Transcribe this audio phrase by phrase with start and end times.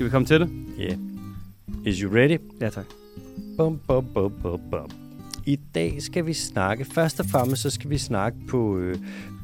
[0.00, 0.50] Skal vi komme til det?
[0.80, 0.96] Yeah.
[1.84, 2.38] Is you ready?
[2.60, 2.84] Ja, tak.
[3.56, 4.90] Bum, bum, bum, bum, bum.
[5.46, 8.96] I dag skal vi snakke, først og fremmest så skal vi snakke på, øh,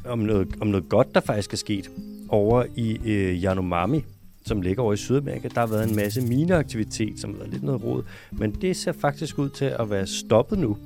[0.04, 1.90] om, noget, om noget godt, der faktisk er sket
[2.28, 4.04] over i øh, Yanomami,
[4.46, 5.48] som ligger over i Sydamerika.
[5.54, 8.02] Der har været en masse mineaktivitet, som har været lidt noget rod,
[8.32, 10.76] men det ser faktisk ud til at være stoppet nu.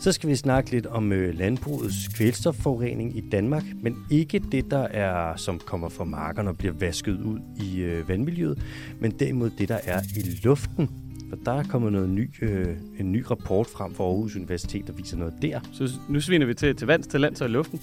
[0.00, 4.78] Så skal vi snakke lidt om øh, landbrugets kvælstofforurening i Danmark, men ikke det, der
[4.78, 8.62] er, som kommer fra markerne og bliver vasket ud i øh, vandmiljøet,
[9.00, 10.90] men derimod det, der er i luften.
[11.28, 14.92] For der er kommet noget ny, øh, en ny rapport frem fra Aarhus Universitet, der
[14.92, 15.60] viser noget der.
[15.72, 17.80] Så nu sviner vi til, til vands, til lands og i luften.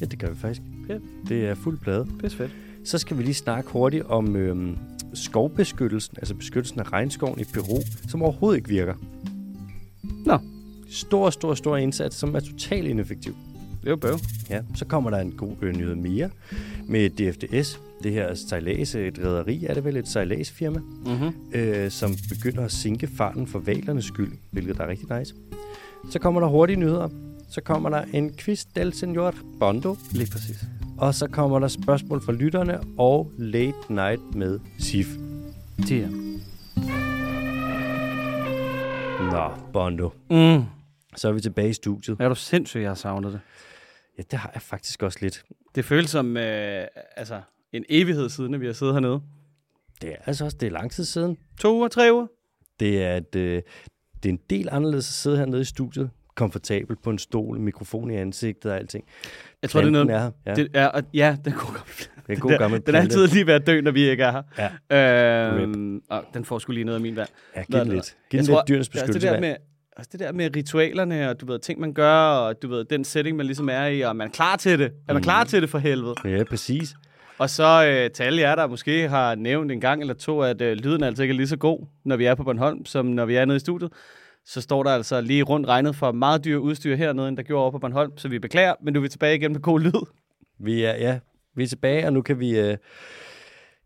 [0.00, 0.62] Ja, det gør vi faktisk.
[0.88, 0.98] Ja.
[1.28, 2.06] Det er fuld plade.
[2.16, 2.56] Det er fedt.
[2.84, 4.76] Så skal vi lige snakke hurtigt om øh,
[5.14, 8.94] skovbeskyttelsen, altså beskyttelsen af regnskoven i Peru, som overhovedet ikke virker.
[10.26, 10.38] Nå.
[10.90, 13.36] Stor, stor, stor indsats, som er totalt ineffektiv.
[13.80, 14.18] Det er jo bøv.
[14.50, 16.30] Ja, så kommer der en god øh, nyhed mere
[16.86, 17.80] med DFDS.
[18.02, 21.32] Det her sejlads, et rederi, er det vel et sejladsfirma, Mm-hmm.
[21.52, 25.34] øh, som begynder at sænke farten for valernes skyld, hvilket er rigtig nice.
[26.10, 27.08] Så kommer der hurtige nyheder.
[27.50, 29.96] Så kommer der en quiz del Senor Bondo.
[30.12, 30.64] Lige præcis.
[30.98, 35.08] Og så kommer der spørgsmål fra lytterne og Late Night med Sif.
[35.86, 36.08] Tia.
[39.32, 40.10] Nå, Bondo.
[40.30, 40.62] Mm.
[41.16, 42.16] Så er vi tilbage i studiet.
[42.20, 43.40] Er du sindssyg, jeg har savnet det?
[44.18, 45.44] Ja, det har jeg faktisk også lidt.
[45.74, 46.86] Det føles som øh,
[47.16, 47.40] altså,
[47.72, 49.20] en evighed siden, at vi har siddet hernede.
[50.02, 51.36] Det er altså også, det er lang tid siden.
[51.60, 52.26] To uger, tre uger?
[52.80, 53.62] Det er, et, øh,
[54.22, 56.10] det er en del anderledes at sidde hernede i studiet.
[56.34, 59.04] Komfortabel på en stol, mikrofon i ansigtet og alting.
[59.62, 60.10] Jeg tror, det er noget...
[60.10, 60.30] Er her.
[60.46, 63.00] Ja, Det er, at- ja, den kunne godt det er en god gammel Den er
[63.00, 64.70] altid lige ved at dø, når vi ikke er her.
[64.90, 65.56] Ja.
[65.62, 67.28] Øhm, og den får sgu lige noget af min vand.
[67.56, 68.16] Ja, giv den er lidt.
[68.30, 69.28] Giv den lidt dyrenes er også det beskyttelse.
[69.28, 69.56] der med,
[69.96, 73.04] også det der med ritualerne, og du ved, ting man gør, og du ved, den
[73.04, 74.92] setting, man ligesom er i, og man er klar til det.
[75.08, 76.14] Er man klar til det for helvede?
[76.24, 76.94] Ja, præcis.
[77.38, 80.62] Og så øh, til alle jer, der måske har nævnt en gang eller to, at
[80.62, 83.24] øh, lyden altså ikke er lige så god, når vi er på Bornholm, som når
[83.24, 83.92] vi er nede i studiet.
[84.44, 87.62] Så står der altså lige rundt regnet for meget dyre udstyr hernede, end der gjorde
[87.62, 88.18] over på Bornholm.
[88.18, 90.06] Så vi beklager, men nu er vi tilbage igen med god lyd.
[90.60, 91.18] Vi er, ja,
[91.56, 92.76] vi er tilbage, og nu kan vi øh,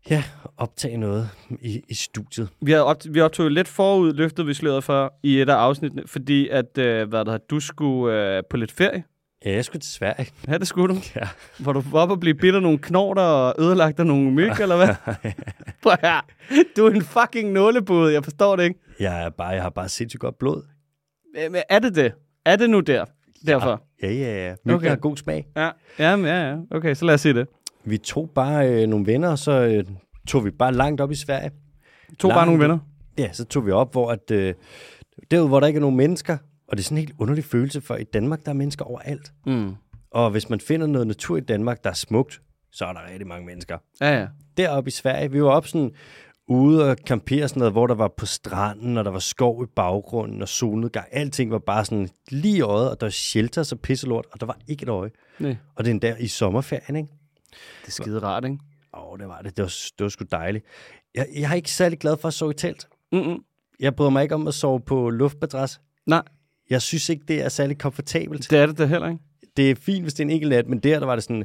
[0.09, 0.23] ja,
[0.57, 1.29] optage noget
[1.61, 2.49] i, i studiet.
[2.61, 6.03] Vi, har op, vi optog lidt forud, løftet vi sløret for i et af afsnittene,
[6.05, 9.03] fordi at, øh, hvad der, du skulle øh, på lidt ferie.
[9.45, 10.27] Ja, jeg skulle til Sverige.
[10.47, 11.01] Ja, det skulle du.
[11.15, 11.27] Ja.
[11.59, 14.51] Hvor du var oppe og blive bidt af nogle knorter og ødelagt af nogle myg,
[14.59, 14.87] eller hvad?
[15.83, 16.21] Prøv her.
[16.77, 18.79] Du er en fucking nålebud, jeg forstår det ikke.
[18.99, 20.63] Jeg, er bare, jeg har bare sindssygt godt blod.
[21.51, 22.13] Men er det det?
[22.45, 23.05] Er det nu der?
[23.47, 23.83] Derfor?
[24.03, 24.55] Ja, ja, ja.
[24.65, 24.89] Myggen Okay.
[24.89, 25.47] har god smag.
[25.55, 25.69] Ja.
[25.99, 26.57] Ja, ja, ja.
[26.71, 27.47] Okay, så lad os se det.
[27.83, 29.85] Vi tog bare øh, nogle venner, og så øh,
[30.27, 31.51] tog vi bare langt op i Sverige.
[32.19, 32.79] To bare Langt nogle venner.
[33.17, 34.53] Ja, så tog vi op, hvor at, øh,
[35.31, 36.37] derude, hvor der ikke er nogen mennesker,
[36.67, 39.31] og det er sådan en helt underlig følelse, for i Danmark, der er mennesker overalt.
[39.45, 39.75] Mm.
[40.11, 43.27] Og hvis man finder noget natur i Danmark, der er smukt, så er der rigtig
[43.27, 43.77] mange mennesker.
[44.01, 44.27] Ja, ja.
[44.57, 45.91] Deroppe i Sverige, vi var op sådan
[46.47, 49.67] ude og campere sådan noget, hvor der var på stranden, og der var skov i
[49.75, 51.07] baggrunden, og solnedgang.
[51.11, 54.57] Alting var bare sådan lige øjet, og der var shelters og pisselort, og der var
[54.67, 55.11] ikke et øje.
[55.39, 55.55] Nej.
[55.75, 57.09] Og det er endda i sommerferien, ikke?
[57.81, 58.57] Det er skide rart, ikke?
[58.97, 59.57] Åh, det var det.
[59.57, 60.65] Det var, det var sgu dejligt.
[61.15, 62.87] Jeg, jeg er ikke særlig glad for at sove i telt.
[63.11, 63.43] Mm-mm.
[63.79, 65.81] Jeg bryder mig ikke om at sove på luftmadras.
[66.05, 66.21] Nej,
[66.69, 68.49] Jeg synes ikke, det er særlig komfortabelt.
[68.51, 69.23] det er det da heller ikke.
[69.57, 71.43] Det er fint, hvis det er en enkelt nat, men der, der var det sådan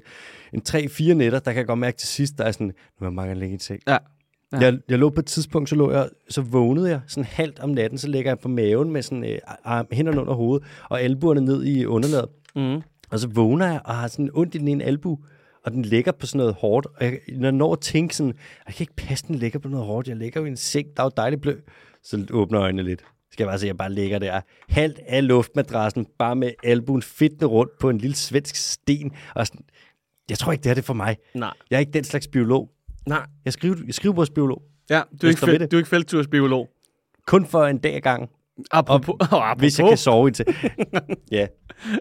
[0.52, 3.10] en 3-4 nætter, der kan jeg godt mærke til sidst, der er sådan, nu er
[3.10, 3.80] mange ligge i seng.
[3.86, 3.92] Ja.
[3.92, 3.98] Ja.
[4.52, 4.58] Ja.
[4.60, 7.70] Jeg, jeg lå på et tidspunkt, så lå jeg, så vågnede jeg sådan halvt om
[7.70, 11.40] natten, så ligger jeg på maven med sådan øh, arm, hænderne under hovedet, og albuerne
[11.40, 12.28] ned i underlaget.
[12.56, 12.82] Mm.
[13.10, 15.18] Og så vågner jeg og har sådan ondt i den ene albu,
[15.66, 16.86] og den ligger på sådan noget hårdt.
[16.86, 18.32] Og jeg, når jeg når at tænke sådan,
[18.66, 20.08] jeg kan ikke passe, den ligger på noget hårdt.
[20.08, 21.58] Jeg ligger jo i en seng, der er jo dejligt blød.
[22.02, 23.04] Så åbner øjnene lidt.
[23.32, 24.40] Skal jeg bare se, at jeg bare ligger der.
[24.68, 29.12] Halvt af luftmadrassen, bare med albuen fedtende rundt på en lille svensk sten.
[29.34, 29.64] Og sådan,
[30.30, 31.16] jeg tror ikke, det er det for mig.
[31.34, 31.52] Nej.
[31.70, 32.70] Jeg er ikke den slags biolog.
[33.06, 33.26] Nej.
[33.44, 34.62] Jeg skriver, jeg skriver biolog.
[34.90, 35.70] Ja, du er, ikke det.
[35.70, 36.68] du er ikke felttursbiolog.
[37.26, 38.30] Kun for en dag ad gang,
[38.70, 39.60] Apropos, og, apropos.
[39.60, 40.46] hvis jeg kan sove i til.
[41.30, 41.46] ja.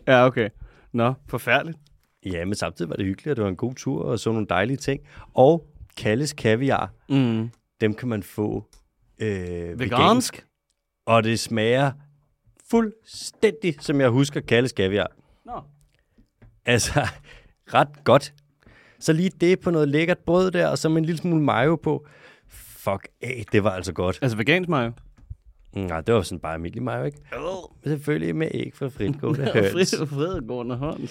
[0.08, 0.50] Ja, okay.
[0.94, 1.78] Nå, forfærdeligt.
[2.26, 4.48] Ja, men samtidig var det hyggeligt, og det var en god tur, og så nogle
[4.50, 5.02] dejlige ting.
[5.34, 5.68] Og
[5.98, 7.50] Kalles Kaviar, Mm.
[7.82, 8.66] dem kan man få
[9.20, 9.80] øh, vegansk.
[9.80, 10.46] Vegansk?
[11.06, 11.92] Og det smager
[12.70, 15.08] fuldstændig, som jeg husker Kalles Kaviar.
[15.46, 15.62] Nå.
[16.66, 17.08] Altså,
[17.74, 18.34] ret godt.
[19.00, 21.76] Så lige det på noget lækkert brød der, og så med en lille smule mayo
[21.76, 22.06] på.
[22.50, 24.20] Fuck af, det var altså godt.
[24.22, 24.92] Altså vegansk mayo?
[25.74, 27.18] Nej, det var sådan bare almindelig mayo, ikke?
[27.36, 27.40] Øh.
[27.92, 29.96] Selvfølgelig med æg fra fritgående høns.
[30.10, 31.08] fredgående hånd.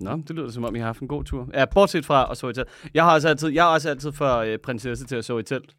[0.00, 1.48] Nå, det lyder som om, I har haft en god tur.
[1.54, 2.68] Ja, bortset fra at sove i telt.
[2.94, 5.42] Jeg har også altid, jeg har også altid for øh, prinsesse til at sove i
[5.42, 5.74] telt.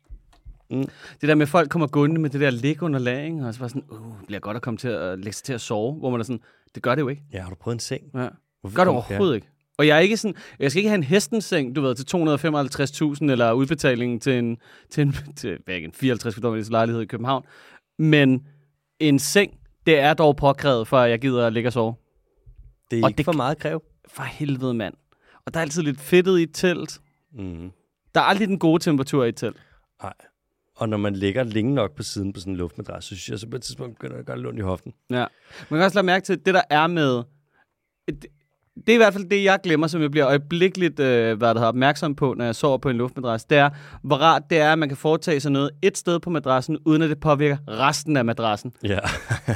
[0.71, 0.85] Mm.
[1.21, 3.59] Det der med, at folk kommer gående med det der ligge under lagring, og så
[3.59, 5.93] var sådan, uh, det bliver godt at komme til at lægge sig til at sove,
[5.93, 6.39] hvor man er sådan,
[6.75, 7.23] det gør det jo ikke.
[7.33, 8.03] Ja, har du prøvet en seng?
[8.13, 8.27] Ja.
[8.61, 9.47] Hvorfor Gør det overhovedet ikke.
[9.77, 12.17] Og jeg er ikke sådan, jeg skal ikke have en hestenseng, du ved, til
[13.27, 14.57] 255.000 eller udbetaling til en,
[14.89, 17.43] til en, til, hvad, en 54 kvadratmeters lejlighed i København.
[17.99, 18.47] Men
[18.99, 19.51] en seng,
[19.85, 21.95] det er dog påkrævet, for at jeg gider at ligge og sove.
[22.91, 23.83] Det er Og ikke det for meget kræv.
[24.07, 24.93] For helvede, mand.
[25.45, 27.01] Og der er altid lidt fedtet i et telt.
[27.33, 27.71] Mm.
[28.15, 29.57] Der er aldrig den gode temperatur i et telt.
[30.03, 30.13] Nej.
[30.75, 33.39] Og når man ligger længe nok på siden på sådan en luftmadras, så synes jeg,
[33.39, 34.93] så på et tidspunkt begynder det at gøre lidt ondt i hoften.
[35.09, 35.25] Ja.
[35.69, 37.23] Man kan også lade mærke til, at det der er med...
[38.75, 41.47] Det, det er i hvert fald det, jeg glemmer, som jeg bliver øjeblikkeligt øh, hvad
[41.47, 43.45] der hedder, opmærksom på, når jeg sover på en luftmadras.
[43.45, 43.69] Det er,
[44.03, 47.01] hvor rart det er, at man kan foretage sig noget et sted på madrassen, uden
[47.01, 48.71] at det påvirker resten af madrassen.
[48.83, 48.99] Ja.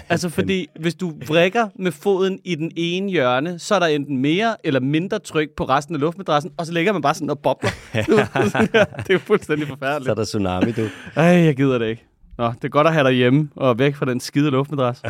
[0.09, 4.17] Altså fordi, hvis du vrikker med foden i den ene hjørne, så er der enten
[4.17, 7.39] mere eller mindre tryk på resten af luftmadrassen, og så ligger man bare sådan og
[7.39, 7.69] bobler.
[7.93, 10.17] Det er jo fuldstændig så er forfærdeligt.
[10.17, 10.81] der tsunami, du.
[11.15, 12.05] Ej, jeg gider det ikke.
[12.37, 15.01] Nå, det er godt at have dig hjemme og væk fra den skide luftmadras.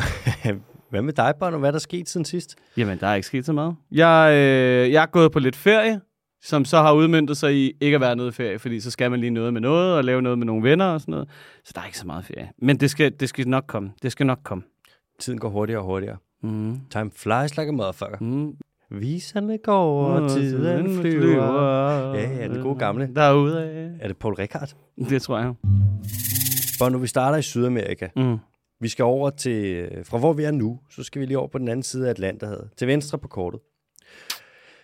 [0.89, 1.57] Hvad med dig, Bono?
[1.57, 2.55] Hvad er der sket siden sidst?
[2.77, 3.75] Jamen, der er ikke sket så meget.
[3.91, 6.01] Jeg, øh, jeg er gået på lidt ferie,
[6.41, 9.19] som så har udmyndtet sig i ikke at være noget ferie, fordi så skal man
[9.19, 11.29] lige noget med noget, og lave noget med nogle venner og sådan noget.
[11.65, 12.49] Så der er ikke så meget ferie.
[12.61, 13.91] Men det skal, det skal nok komme.
[14.01, 14.63] Det skal nok komme.
[15.19, 16.17] Tiden går hurtigere og hurtigere.
[16.43, 16.79] Mm.
[16.91, 18.17] Time flies like a motherfucker.
[18.21, 18.53] Mm.
[18.91, 22.13] Viserne går, og tiden flyver.
[22.15, 23.09] Ja, ja, den gode gamle.
[23.15, 23.91] Derude af.
[23.99, 24.69] Er det Paul Rickard?
[25.09, 25.53] Det tror jeg.
[26.79, 28.07] Bono, vi starter i Sydamerika.
[28.15, 28.37] Mm.
[28.81, 31.57] Vi skal over til, fra hvor vi er nu, så skal vi lige over på
[31.57, 32.69] den anden side af Atlanterhavet.
[32.77, 33.59] Til venstre på kortet.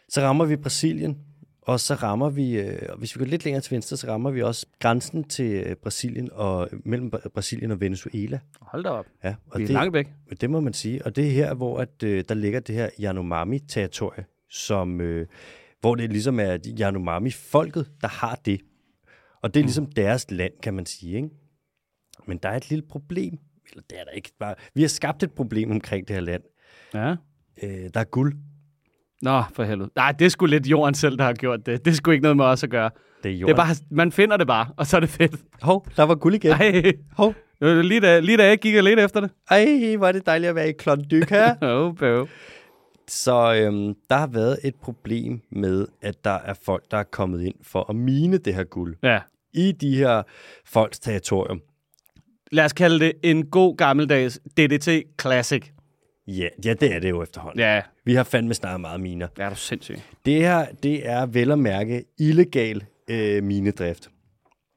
[0.10, 1.18] Så rammer vi Brasilien,
[1.62, 4.32] og så rammer vi, øh, og hvis vi går lidt længere til venstre, så rammer
[4.32, 8.40] vi også grænsen til øh, Brasilien og mellem Bra- Brasilien og Venezuela.
[8.62, 9.06] Hold da op.
[9.24, 10.08] Ja, og Vi er det, langt væk.
[10.42, 11.06] det må man sige.
[11.06, 15.28] Og det er her, hvor at, øh, der ligger det her Yanomami-territorie, som, øh,
[15.82, 18.62] hvor det ligesom er Yanomami-folket, der har det.
[19.42, 21.16] Og det er ligesom deres land, kan man sige.
[21.16, 21.30] Ikke?
[22.28, 23.38] Men der er et lille problem.
[23.72, 24.32] Eller det er der ikke.
[24.40, 26.44] Bare, vi har skabt et problem omkring det her land.
[26.94, 27.16] Ja.
[27.64, 28.34] Øh, der er guld.
[29.22, 29.90] Nå, for helvede.
[29.96, 31.86] Nej, det er sgu lidt jorden selv, der har gjort det.
[31.86, 32.90] Det er sgu ikke noget med os at gøre.
[33.24, 33.54] Det er Det jorden.
[33.54, 35.36] er bare, man finder det bare, og så er det fedt.
[35.62, 36.52] Hov, der var guld igen.
[36.52, 37.34] Ej, Hov.
[37.62, 39.32] det lige da, lige da jeg gik og ledte efter det.
[39.50, 41.56] Ej, hvor er det dejligt at være i Klonddyk her.
[41.62, 42.28] Oh, bøv.
[43.08, 47.42] Så øhm, der har været et problem med, at der er folk, der er kommet
[47.44, 48.96] ind for at mine det her guld.
[49.04, 49.20] Ja.
[49.54, 50.24] i de her
[50.66, 51.62] folks territorium.
[52.52, 54.90] Lad os kalde det en god gammeldags DDT
[55.22, 55.64] Classic.
[56.28, 57.60] Ja, ja, det er det jo efterhånden.
[57.60, 59.28] Ja, Vi har fandme snakket meget miner.
[59.38, 59.98] ja, er du sindssyg.
[60.26, 64.10] Det her, det er vel at mærke illegal øh, minedrift.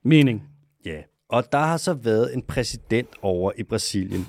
[0.05, 0.49] Mening.
[0.87, 1.03] Ja.
[1.29, 4.27] Og der har så været en præsident over i Brasilien,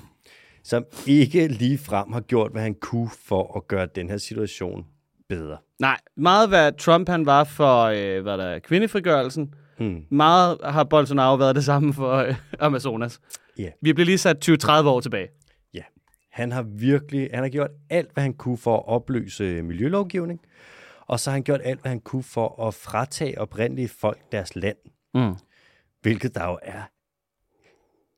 [0.64, 4.86] som ikke lige frem har gjort, hvad han kunne for at gøre den her situation
[5.28, 5.56] bedre.
[5.78, 9.54] Nej, meget hvad Trump han var for øh, hvad der, er, kvindefrigørelsen.
[9.80, 10.04] Hmm.
[10.10, 13.20] Meget har Bolsonaro været det samme for øh, Amazonas.
[13.58, 13.70] Ja.
[13.82, 15.28] Vi bliver lige sat 20-30 år tilbage.
[15.74, 15.82] Ja.
[16.32, 20.40] Han har virkelig, han har gjort alt, hvad han kunne for at opløse miljølovgivning,
[21.06, 24.56] og så har han gjort alt, hvad han kunne for at fratage oprindelige folk deres
[24.56, 24.76] land.
[25.14, 25.34] Mm.
[26.02, 26.82] Hvilket der jo er...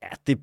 [0.03, 0.39] Ja, det...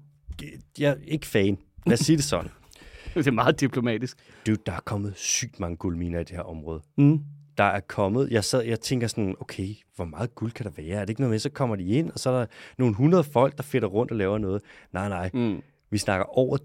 [0.80, 1.57] Jeg er ikke fan.
[1.86, 2.51] Lad os sige det sådan.
[3.13, 4.18] Det er meget diplomatisk.
[4.48, 6.81] Dude, der er kommet sygt mange guldminer i det her område.
[6.98, 7.19] Mm.
[7.59, 8.29] Der er kommet...
[8.31, 10.95] Jeg, sad, jeg tænker sådan, okay, hvor meget guld kan der være?
[10.95, 12.45] Er det ikke noget med, så kommer de ind, og så er der
[12.77, 14.61] nogle hundrede folk, der fedter rundt og laver noget.
[14.94, 15.29] Nej, nej.
[15.33, 15.61] Mm.
[15.91, 16.57] Vi snakker over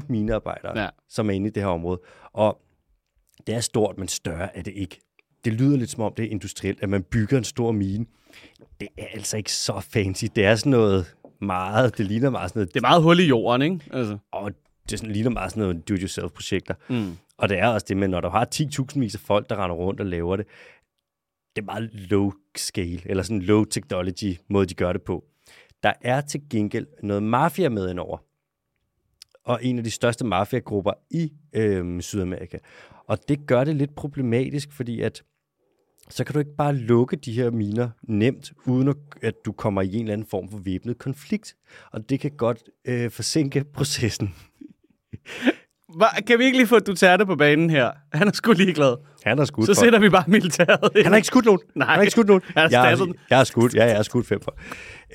[0.08, 0.88] minearbejdere, Ja.
[1.08, 2.00] som er inde i det her område.
[2.32, 2.60] Og
[3.46, 5.00] det er stort, men større er det ikke.
[5.44, 8.06] Det lyder lidt som om, det er industrielt, at man bygger en stor mine.
[8.80, 10.24] Det er altså ikke så fancy.
[10.36, 13.24] Det er sådan noget meget, det ligner meget sådan noget, Det er meget hul i
[13.26, 13.80] jorden, ikke?
[13.92, 14.18] Altså.
[14.32, 14.50] og
[14.90, 16.74] det sådan, ligner meget sådan noget do-it-yourself-projekter.
[16.88, 17.16] Mm.
[17.40, 19.76] Og det er også det med, når du har 10.000 vis af folk, der render
[19.76, 20.46] rundt og laver det,
[21.56, 25.24] det er meget low scale, eller sådan low technology måde, de gør det på.
[25.82, 28.18] Der er til gengæld noget mafia med indover.
[29.44, 32.58] Og en af de største mafiagrupper i øh, Sydamerika.
[33.06, 35.22] Og det gør det lidt problematisk, fordi at
[36.08, 39.82] så kan du ikke bare lukke de her miner nemt, uden at, at du kommer
[39.82, 41.56] i en eller anden form for væbnet konflikt.
[41.92, 44.34] Og det kan godt øh, forsinke processen.
[46.26, 47.90] Kan vi ikke lige få Duterte på banen her?
[48.12, 48.96] Han er sgu ligeglad.
[49.24, 49.80] Han har skudt Så for.
[49.80, 51.02] sætter vi bare militæret ind.
[51.04, 51.60] Han har ikke skudt nogen.
[51.74, 51.86] Nej.
[51.86, 52.42] Han har ikke skudt nogen.
[52.46, 53.74] Han har jeg, har, jeg har skudt.
[53.74, 54.58] Ja, jeg har skudt fem for.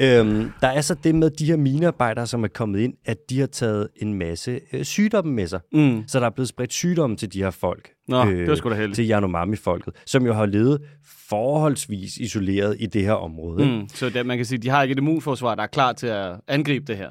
[0.02, 3.40] Øhm, der er så det med de her minearbejdere, som er kommet ind, at de
[3.40, 5.60] har taget en masse øh, sygdomme med sig.
[5.74, 6.04] Mm.
[6.08, 7.90] Så der er blevet spredt sygdomme til de her folk.
[8.08, 8.96] Nå, det var sgu da heldigt.
[8.96, 10.82] Til Yanomami-folket, som jo har levet
[11.30, 13.66] forholdsvis isoleret i det her område.
[13.66, 13.90] Mm.
[13.90, 16.36] Så det, man kan sige, de har ikke et immunforsvar, der er klar til at
[16.48, 17.10] angribe det her.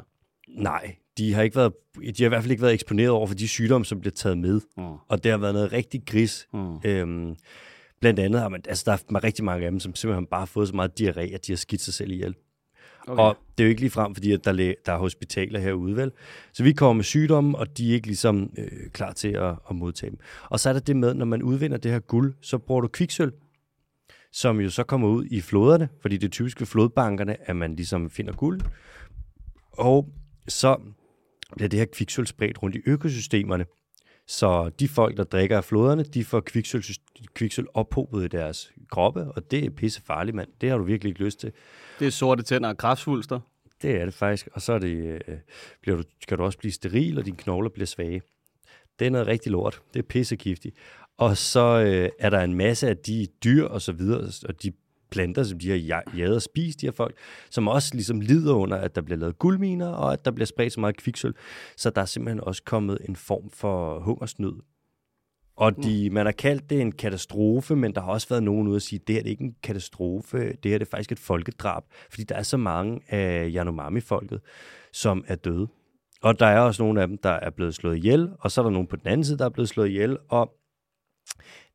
[0.59, 3.35] Nej, de har, ikke været, de har i hvert fald ikke været eksponeret over for
[3.35, 4.61] de sygdomme, som bliver taget med.
[4.77, 4.85] Mm.
[5.09, 6.49] Og det har været noget rigtig gris.
[6.53, 6.77] Mm.
[6.85, 7.37] Øhm,
[8.01, 10.47] blandt andet har man, altså der er rigtig mange af dem, som simpelthen bare har
[10.47, 12.35] fået så meget diarré, at de har skidt sig selv ihjel.
[13.07, 13.23] Okay.
[13.23, 16.13] Og det er jo ikke lige frem, fordi at der, der er hospitaler herude, vel?
[16.53, 19.77] Så vi kommer med sygdomme, og de er ikke ligesom øh, klar til at, at
[19.77, 20.19] modtage dem.
[20.51, 22.89] Og så er der det med, når man udvinder det her guld, så bruger du
[22.89, 23.33] kviksøl,
[24.33, 27.77] som jo så kommer ud i floderne, fordi det er typisk ved flodbankerne, at man
[27.77, 28.61] ligesom finder guld.
[29.73, 30.09] Og
[30.49, 30.77] så
[31.57, 33.65] bliver det her kviksøl spredt rundt i økosystemerne.
[34.27, 36.85] Så de folk, der drikker af floderne, de får kviksøl,
[37.35, 40.49] kviksøl ophobet i deres kroppe, og det er pisse farligt, mand.
[40.61, 41.53] Det har du virkelig ikke lyst til.
[41.99, 43.41] Det er sorte tænder og kraftsvulster.
[43.83, 44.49] Det er det faktisk.
[44.53, 45.37] Og så er det, øh,
[45.83, 48.23] bliver du, kan du også blive steril, og dine knogler bliver svage.
[48.99, 49.83] Det er noget rigtig lort.
[49.95, 50.77] Det er pissegiftigt.
[51.17, 54.73] Og så øh, er der en masse af de dyr og så videre, og de
[55.15, 57.17] planter, som de har jaget og spist, de her folk,
[57.51, 60.73] som også ligesom lider under, at der bliver lavet guldminer, og at der bliver spredt
[60.73, 61.35] så meget kviksøl.
[61.77, 64.55] Så der er simpelthen også kommet en form for hungersnød.
[65.57, 66.15] Og de, mm.
[66.15, 69.01] man har kaldt det en katastrofe, men der har også været nogen ude at sige,
[69.01, 71.83] at det her det er ikke en katastrofe, det her det er faktisk et folkedrab,
[72.11, 74.41] fordi der er så mange af Yanomami-folket,
[74.93, 75.69] som er døde.
[76.23, 78.63] Og der er også nogle af dem, der er blevet slået ihjel, og så er
[78.63, 80.53] der nogen på den anden side, der er blevet slået ihjel, og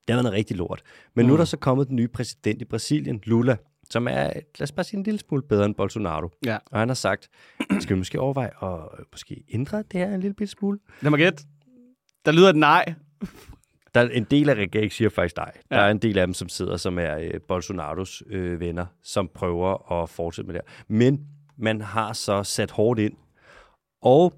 [0.08, 0.82] det har været rigtig lort.
[1.16, 1.28] Men mm.
[1.28, 1.48] nu er der mm.
[1.48, 3.58] så kommet den nye præsident i Brasilien, Lula,
[3.90, 6.30] som er, lad os bare sige, en lille smule bedre end Bolsonaro.
[6.46, 6.58] Ja.
[6.72, 7.30] Og han har sagt,
[7.80, 8.80] skal vi måske overveje at
[9.12, 10.80] måske ændre det her en lille bitte smule?
[11.02, 11.44] Lad mig gætte.
[12.26, 12.86] Der lyder et nej.
[13.94, 15.52] Der er en del af regeringen siger faktisk nej.
[15.72, 15.76] Ja.
[15.76, 19.30] Der er en del af dem, som sidder, som er øh, Bolsonaros øh, venner, som
[19.36, 20.84] prøver at fortsætte med det her.
[20.88, 21.28] Men
[21.58, 23.14] man har så sat hårdt ind.
[24.02, 24.34] Og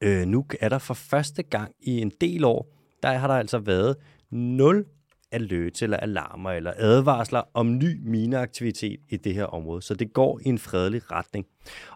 [0.00, 2.66] øh, nu er der for første gang i en del år,
[3.02, 3.96] der har der altså været
[4.32, 4.86] nul
[5.32, 9.82] alerts eller alarmer eller advarsler om ny mineaktivitet i det her område.
[9.82, 11.46] Så det går i en fredelig retning.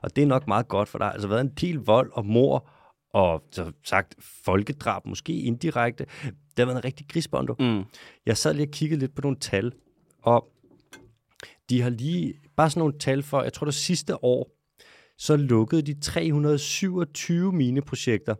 [0.02, 2.26] Og det er nok meget godt, for der har altså været en del vold og
[2.26, 2.71] mor
[3.16, 4.14] og så sagt
[4.45, 6.07] folkedrab, måske indirekte.
[6.25, 7.55] Det har været en rigtig grisbondo.
[7.59, 7.85] Mm.
[8.26, 9.73] Jeg sad lige og kiggede lidt på nogle tal,
[10.23, 10.49] og
[11.71, 14.50] de har lige, bare sådan nogle tal for, jeg tror det sidste år,
[15.19, 18.35] så lukkede de 327 mineprojekter,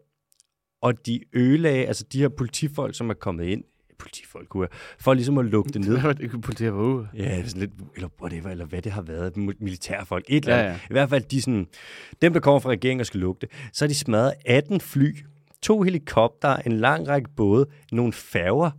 [0.83, 3.65] og de ødelagde, altså de her politifolk, som er kommet ind,
[3.99, 6.15] politifolk, kunne for ligesom at lukke det ned.
[6.15, 7.07] det kunne politifolk.
[7.15, 10.67] Ja, sådan lidt, eller whatever, eller hvad det har været, militærfolk, et eller andet.
[10.67, 10.79] Ja, ja.
[10.91, 11.67] I hvert fald, de sådan,
[12.23, 15.17] dem, der kommer fra regeringen og skal lukke det, så har de smadret 18 fly,
[15.63, 18.71] to helikopter, en lang række både, nogle færger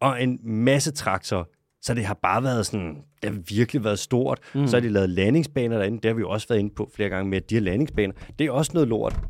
[0.00, 1.44] og en masse traktorer.
[1.82, 4.40] Så det har bare været sådan, det har virkelig været stort.
[4.54, 4.66] Mm.
[4.66, 7.08] Så har de lavet landingsbaner derinde, det har vi jo også været inde på flere
[7.08, 9.20] gange med, at de her landingsbaner, det er også noget lort.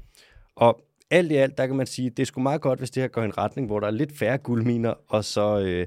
[0.56, 3.02] Og alt i alt, der kan man sige, det er sgu meget godt, hvis det
[3.02, 5.86] her går i en retning, hvor der er lidt færre guldminer, og så øh,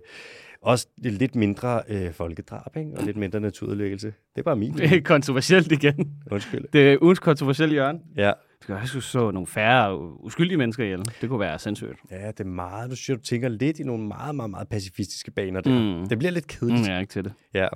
[0.62, 2.92] også lidt mindre øh, folkedrab, ikke?
[2.98, 4.08] og lidt mindre naturudlæggelse.
[4.08, 4.74] Det er bare min.
[4.74, 6.14] Det er kontroversielt igen.
[6.32, 6.66] Undskyld.
[6.74, 8.00] Det er ugens kontroversielle hjørne.
[8.18, 8.32] Ja.
[8.32, 11.06] Du skal også så nogle færre uskyldige mennesker ihjel.
[11.22, 12.00] Det kunne være sindssygt.
[12.12, 12.92] Ja, det er meget.
[12.92, 16.00] Du synes, du tænker lidt i nogle meget, meget, meget pacifistiske baner der.
[16.00, 16.10] Mm.
[16.10, 16.82] Det bliver lidt kedeligt.
[16.82, 17.34] Mm, jeg er ikke til det.
[17.54, 17.68] Ja.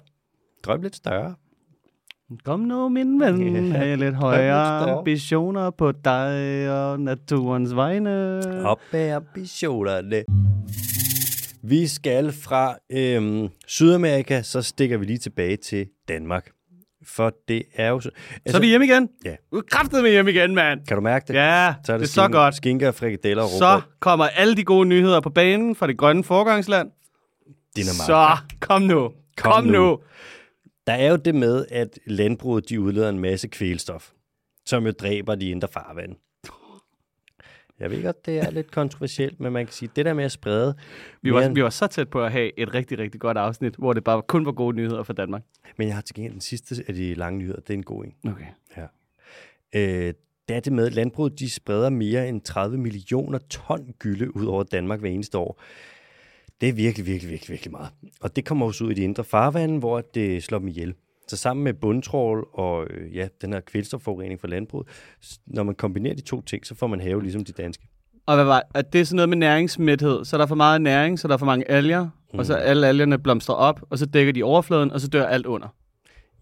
[0.64, 1.36] Drøm lidt større.
[2.46, 3.72] Kom nu, min ven, yeah.
[3.72, 8.42] have lidt højere ambitioner på dig og naturens vegne.
[8.66, 10.24] Op med ambitionerne.
[11.64, 16.50] Vi skal fra øhm, Sydamerika, så stikker vi lige tilbage til Danmark.
[17.08, 18.00] For det er jo...
[18.00, 19.10] Så, altså, så er vi hjemme igen?
[19.26, 19.36] Ja.
[19.52, 20.86] Du er kraftet med hjemme igen, mand.
[20.88, 21.34] Kan du mærke det?
[21.34, 22.56] Ja, så er det, det er så godt.
[22.56, 26.92] Skinker, frikadeller og Så kommer alle de gode nyheder på banen fra det grønne forgangsland.
[27.76, 28.06] Dinamarca.
[28.06, 29.00] Så kom nu.
[29.38, 29.72] Kom, kom nu.
[29.72, 30.00] nu.
[30.88, 34.12] Der er jo det med, at landbruget de udleder en masse kvælstof,
[34.66, 36.16] som jo dræber de indre farvand.
[37.80, 40.32] Jeg ved godt, det er lidt kontroversielt, men man kan sige, det der med at
[40.32, 40.76] sprede...
[41.22, 41.56] Vi var, end...
[41.56, 44.22] vi var så tæt på at have et rigtig, rigtig godt afsnit, hvor det bare
[44.22, 45.44] kun var gode nyheder for Danmark.
[45.78, 48.06] Men jeg har til gengæld den sidste af de lange nyheder, det er en god
[48.06, 48.32] en.
[48.32, 48.46] Okay.
[48.78, 48.88] Ja.
[49.76, 50.14] Øh,
[50.50, 54.46] det er det med, at landbruget de spreder mere end 30 millioner ton gylde ud
[54.46, 55.62] over Danmark hver eneste år.
[56.62, 57.90] Det er virkelig, virkelig, virkelig, virkelig meget.
[58.22, 60.94] Og det kommer også ud i de indre farvande, hvor det slår dem ihjel.
[61.28, 64.88] Så sammen med bundtrål og øh, ja, den her kvælstofforurening fra landbruget,
[65.46, 67.88] når man kombinerer de to ting, så får man have ligesom de danske.
[68.26, 70.82] Og hvad var at det er sådan noget med næringsmæthed, så der er for meget
[70.82, 72.40] næring, så der er for mange alger, mm.
[72.40, 72.62] og så mhm.
[72.66, 75.68] alle algerne blomstrer op, og så dækker de overfladen, og så dør alt under.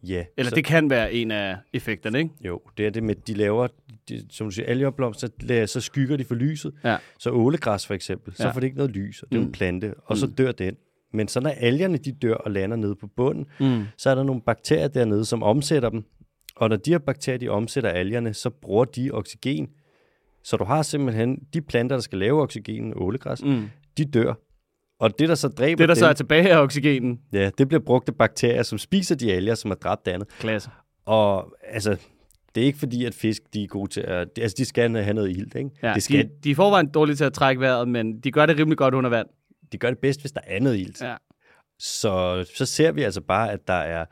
[0.04, 0.24] Ja.
[0.38, 2.30] Eller så, det kan være en af effekterne, ikke?
[2.46, 3.68] Jo, det er det med, de laver,
[4.12, 6.74] de, som du siger, algeopblomster, så, så skygger de for lyset.
[6.84, 6.98] Ja.
[7.20, 8.52] Så ålegræs for eksempel, så ja.
[8.52, 9.46] får det ikke noget lys, og det er mm.
[9.46, 10.16] en plante, og mm.
[10.16, 10.76] så dør den.
[11.14, 13.84] Men så når algerne de dør og lander nede på bunden, mm.
[13.98, 16.04] så er der nogle bakterier dernede, som omsætter dem.
[16.56, 19.70] Og når de her bakterier de omsætter algerne, så bruger de oxygen.
[20.44, 23.70] Så du har simpelthen de planter, der skal lave oxygen, ålegræs, mm.
[23.98, 24.34] de dør.
[25.00, 27.20] Og det, der så dræber Det, der dem, så er tilbage af oxygenen.
[27.34, 30.28] Ja, det bliver brugt af bakterier, som spiser de alger, som har dræbt andet.
[30.40, 30.70] Klasse.
[31.06, 31.98] Og altså,
[32.56, 34.28] det er ikke fordi, at fisk de er gode til at...
[34.38, 35.70] Altså, de skal have noget ilt, ikke?
[35.84, 38.46] Ja, det skal, de, de er forvejen dårlige til at trække vejret, men de gør
[38.46, 39.28] det rimelig godt under vand.
[39.72, 41.02] De gør det bedst, hvis der er noget ilt.
[41.02, 41.16] Ja.
[41.80, 44.06] Så, så ser vi altså bare, at der er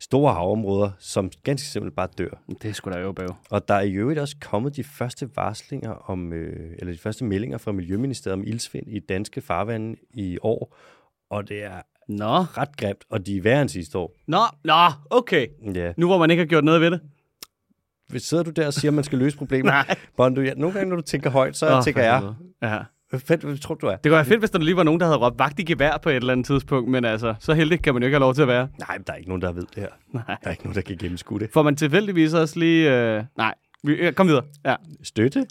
[0.00, 2.42] store havområder, som ganske simpelt bare dør.
[2.62, 3.28] Det er sgu da jo bøv.
[3.50, 7.24] Og der er i øvrigt også kommet de første varslinger om, øh, eller de første
[7.24, 10.76] meldinger fra Miljøministeriet om ildsvind i danske farvande i år.
[11.30, 12.38] Og det er Nå.
[12.38, 14.14] ret grimt, og de er værre end sidste år.
[14.26, 14.74] Nå, nå,
[15.10, 15.46] okay.
[15.74, 15.92] Ja.
[15.96, 17.00] Nu hvor man ikke har gjort noget ved det.
[18.18, 19.72] Sidder du der og siger, at man skal løse problemer?
[20.16, 22.22] Bondo, ja, nogle gange, når du tænker højt, så oh, tænker jeg.
[22.62, 22.78] Ja.
[23.10, 23.96] hvad hvad tror du, er?
[23.96, 25.98] Det kunne være fedt, hvis der lige var nogen, der havde råbt vagt i gevær
[26.02, 28.34] på et eller andet tidspunkt, men altså, så heldig kan man jo ikke have lov
[28.34, 28.68] til at være.
[28.78, 29.88] Nej, der er ikke nogen, der ved det her.
[30.12, 30.22] Nej.
[30.26, 31.50] Der er ikke nogen, der kan gennemskue det.
[31.52, 32.94] Får man tilfældigvis også lige...
[32.94, 33.24] Øh...
[33.36, 34.44] Nej, vi, ja, kom videre.
[34.64, 34.76] Ja.
[35.02, 35.46] Støtte?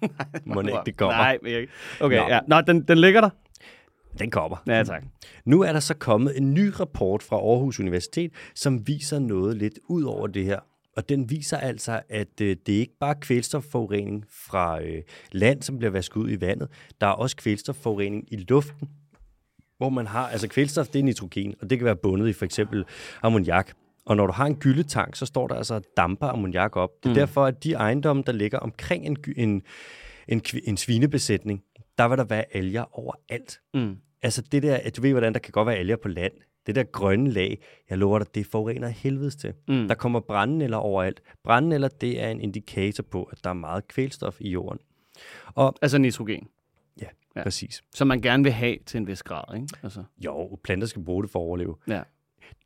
[0.44, 1.16] Må ikke, det kommer.
[1.16, 1.66] Nej, men jeg...
[2.00, 2.16] Okay.
[2.16, 2.28] Nå.
[2.28, 2.40] ja.
[2.48, 3.30] Nå, den, den ligger der.
[4.18, 4.56] Den kommer.
[4.66, 5.02] Ja, tak.
[5.44, 9.78] Nu er der så kommet en ny rapport fra Aarhus Universitet, som viser noget lidt
[9.88, 10.58] ud over det her.
[10.96, 15.78] Og den viser altså, at øh, det er ikke bare kvælstofforurening fra øh, land, som
[15.78, 16.68] bliver vasket ud i vandet.
[17.00, 18.88] Der er også kvælstofforurening i luften,
[19.80, 22.44] hvor man har, altså kvælstof, det er nitrogen, og det kan være bundet i for
[22.44, 22.84] eksempel
[23.22, 23.72] ammoniak.
[24.06, 26.90] Og når du har en gyldetank, så står der altså og damper ammoniak op.
[27.02, 27.14] Det er mm.
[27.14, 29.62] derfor, at de ejendomme, der ligger omkring en, en,
[30.28, 31.62] en, en svinebesætning,
[31.98, 33.60] der vil der være alger overalt.
[33.74, 33.96] Mm.
[34.22, 36.32] Altså det der, at du ved, hvordan der kan godt være alger på land.
[36.66, 39.54] Det der grønne lag, jeg lover dig, det forurener helvedes til.
[39.68, 39.88] Mm.
[39.88, 41.22] Der kommer brændenælder overalt.
[41.44, 44.78] Brændenælder, det er en indikator på, at der er meget kvælstof i jorden.
[45.54, 46.48] Og Altså nitrogen,
[47.00, 47.08] ja, Ja.
[47.36, 47.42] ja.
[47.42, 47.82] præcis.
[47.94, 49.68] som man gerne vil have til en vis grad, ikke?
[49.82, 51.76] Altså, Jo, planter skal bruge det for at overleve.
[51.88, 52.02] ja.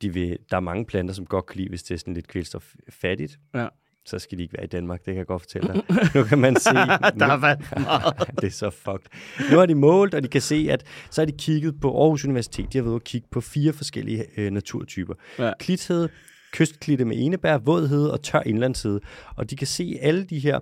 [0.03, 2.29] De vil, der er mange planter, som godt kan lide, hvis det er sådan lidt
[2.29, 3.39] kvælstoffattigt.
[3.55, 3.69] Ja.
[4.07, 5.83] Så skal de ikke være i Danmark, det kan jeg godt fortælle dig.
[6.15, 6.71] Nu kan man se...
[7.21, 8.31] Der har været meget.
[8.41, 9.51] det er så fucked.
[9.51, 12.25] Nu har de målt, og de kan se, at så har de kigget på Aarhus
[12.25, 12.73] Universitet.
[12.73, 15.15] De har været og kigge på fire forskellige øh, naturtyper.
[15.39, 15.53] Ja.
[15.61, 16.09] Klithed,
[16.53, 19.01] kystklitte med enebær, vådhed og tør indlandshed.
[19.37, 20.61] Og de kan se alle de her,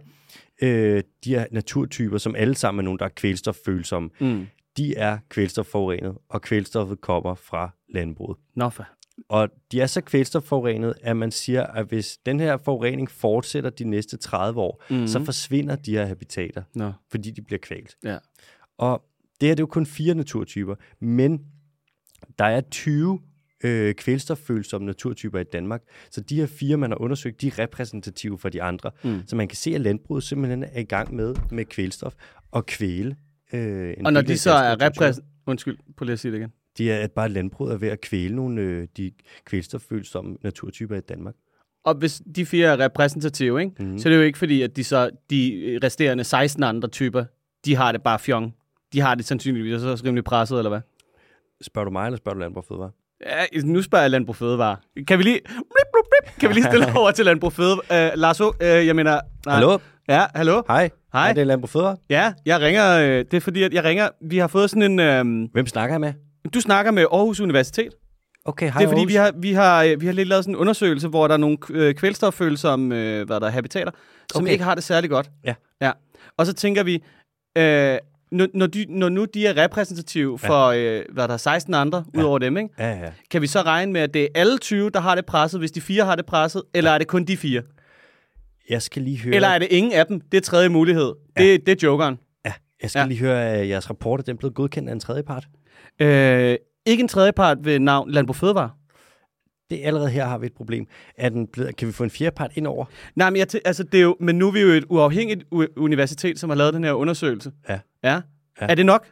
[0.62, 4.10] øh, de her naturtyper, som alle sammen er nogle, der er kvælstoffølsomme.
[4.20, 4.46] Mm.
[4.76, 8.38] De er kvælstofforurenet, og kvælstoffet kommer fra landbruget.
[8.56, 8.86] Nå, for.
[9.28, 13.84] Og de er så kvælstofforurenet, at man siger, at hvis den her forurening fortsætter de
[13.84, 15.06] næste 30 år, mm.
[15.06, 16.92] så forsvinder de her habitater, Nå.
[17.10, 17.96] fordi de bliver kvalt.
[18.04, 18.18] Ja.
[18.78, 19.02] Og
[19.40, 21.40] det her det er jo kun fire naturtyper, men
[22.38, 23.20] der er 20
[23.64, 25.82] øh, kvælstoffølsomme naturtyper i Danmark.
[26.10, 28.90] Så de her fire, man har undersøgt, de er repræsentative for de andre.
[29.04, 29.20] Mm.
[29.26, 32.14] Så man kan se, at landbruget simpelthen er i gang med med kvælstof
[32.50, 33.16] og kvæle.
[33.52, 35.06] Øh, Og når de så er naturtyper.
[35.06, 35.20] repræs...
[35.46, 36.52] Undskyld, prøv lige at sige det igen.
[36.78, 39.12] De er, at bare landbruget er ved at kvæle nogle øh, de
[39.44, 41.34] kvælstoffølsomme naturtyper i Danmark.
[41.84, 43.72] Og hvis de fire er repræsentative, ikke?
[43.78, 43.90] Mhm.
[43.90, 43.98] Mm.
[43.98, 47.24] så er det jo ikke fordi, at de, så, de resterende 16 andre typer,
[47.64, 48.54] de har det bare fjong.
[48.92, 50.80] De har det sandsynligvis så rimelig presset, eller hvad?
[51.62, 52.90] Spørger du mig, eller spørger du Landbrug Fødevare?
[53.26, 54.76] Ja, nu spørger jeg Landbrug Fødevare.
[55.08, 55.56] Kan vi lige, blip,
[55.92, 58.12] blip, blip, kan vi lige stille over til Landbrug Fødevare?
[58.12, 59.20] Uh, Lars, uh, jeg mener...
[59.46, 59.54] Nej.
[59.54, 59.78] Hallo?
[60.08, 60.62] Ja, hallo?
[60.68, 60.90] Hej.
[61.12, 61.30] Hej.
[61.30, 61.96] Er det Landbrug Fødevare?
[62.10, 62.98] Ja, jeg ringer...
[62.98, 64.08] Øh, det er fordi, at jeg ringer...
[64.22, 65.00] Vi har fået sådan en...
[65.00, 66.12] Øh, Hvem snakker jeg med?
[66.54, 67.88] Du snakker med Aarhus Universitet.
[68.44, 69.08] Okay, hej det er fordi, Aarhus.
[69.10, 71.38] vi har, vi, har, øh, vi har lidt lavet sådan en undersøgelse, hvor der er
[71.38, 73.90] nogle øh, kvælstoffølsomme øh, hvad der er, habitater,
[74.32, 74.52] som Okay.
[74.52, 75.30] ikke har det særlig godt.
[75.44, 75.54] Ja.
[75.80, 75.92] ja.
[76.36, 76.94] Og så tænker vi,
[77.58, 77.98] øh,
[78.32, 82.04] når, når, de, når nu de er repræsentative for, øh, hvad der er 16 andre,
[82.14, 82.20] ja.
[82.20, 82.68] ud over dem, ikke?
[82.78, 83.10] Ja, ja.
[83.30, 85.70] kan vi så regne med, at det er alle 20, der har det presset, hvis
[85.72, 87.62] de fire har det presset, eller er det kun de fire?
[88.70, 89.34] Jeg skal lige høre...
[89.34, 90.20] Eller er det ingen af dem?
[90.20, 91.12] Det er tredje mulighed.
[91.38, 91.42] Ja.
[91.42, 92.18] Det, det er jokeren.
[92.44, 92.52] Ja,
[92.82, 93.02] jeg skal Ja.
[93.04, 93.08] ja.
[93.08, 95.46] lige høre, at jeres rapport er den blevet godkendt af en tredje part.
[96.00, 98.70] Øh, ikke en tredje part ved navn Landbrug Fødevare.
[99.70, 100.86] Det er allerede her har vi et problem.
[101.18, 102.84] Er den blevet, kan vi få en fjerde part ind over?
[103.16, 105.44] Nej, men, jeg tæ- altså, det er jo, men nu er vi jo et uafhængigt
[105.54, 107.52] u- universitet, som har lavet den her undersøgelse.
[107.68, 107.78] Ja.
[108.04, 108.14] Ja.
[108.60, 108.66] Ja.
[108.68, 109.06] Er det nok?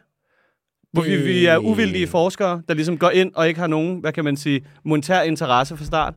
[0.93, 4.13] Hvor vi, vi er uvildige forskere, der ligesom går ind og ikke har nogen, hvad
[4.13, 6.13] kan man sige, monetær interesse fra start.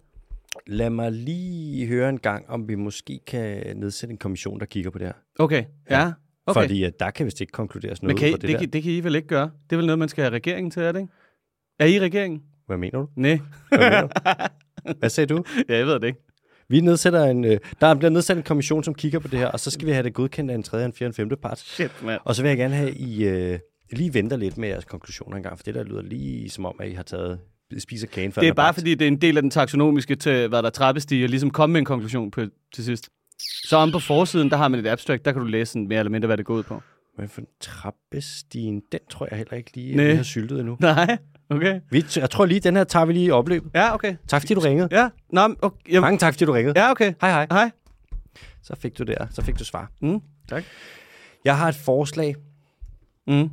[0.66, 4.90] Lad mig lige høre en gang, om vi måske kan nedsætte en kommission, der kigger
[4.90, 5.14] på det her.
[5.38, 6.00] Okay, ja.
[6.05, 6.12] Ja.
[6.47, 6.61] Okay.
[6.61, 8.67] Fordi at der kan vist ikke konkluderes noget men kan I, fra det, det, der.
[8.67, 9.51] det kan I vel ikke gøre?
[9.71, 11.13] Det er vel noget, man skal have regeringen til, er det ikke?
[11.79, 12.43] Er I regeringen?
[12.67, 13.09] Hvad mener du?
[13.17, 13.39] Nej.
[13.69, 14.09] Hvad, mener du?
[14.99, 15.45] Hvad sagde du?
[15.69, 16.21] ja, jeg ved det ikke.
[16.69, 19.61] Vi nedsætter en, øh, der bliver nedsat en kommission, som kigger på det her, og
[19.61, 21.59] så skal vi have det godkendt af en tredje, en fjerde, en femte part.
[21.59, 22.21] Shit, mand.
[22.25, 23.59] Og så vil jeg gerne have, at I øh,
[23.93, 26.89] lige venter lidt med jeres konklusioner engang, for det der lyder lige som om, at
[26.89, 27.39] I har taget
[27.79, 28.75] spiser kagen før Det er bare bagt.
[28.79, 31.51] fordi, det er en del af den taksonomiske til, hvad der er trappestige, og ligesom
[31.51, 33.09] komme med en konklusion på, til sidst.
[33.38, 35.99] Så om på forsiden, der har man et abstract, der kan du læse sådan mere
[35.99, 36.83] eller mindre, hvad det går ud på.
[37.18, 40.77] Men for en trappestigen, den tror jeg heller ikke lige, at vi har syltet endnu.
[40.81, 41.18] Nej,
[41.51, 41.81] okay.
[41.90, 43.70] Vi, jeg tror lige, den her tager vi lige i opløbet.
[43.75, 44.16] Ja, okay.
[44.29, 44.88] Tak fordi du ringede.
[44.90, 45.79] Ja, Nå, okay.
[45.88, 46.81] Jamen, Mange tak fordi du ringede.
[46.81, 47.14] ja, okay.
[47.20, 47.47] Hej hej.
[47.51, 47.70] Hej.
[48.62, 49.90] Så fik du der, så fik du svar.
[50.01, 50.64] Mm, tak.
[51.44, 52.35] Jeg har et forslag,
[53.27, 53.51] Mm.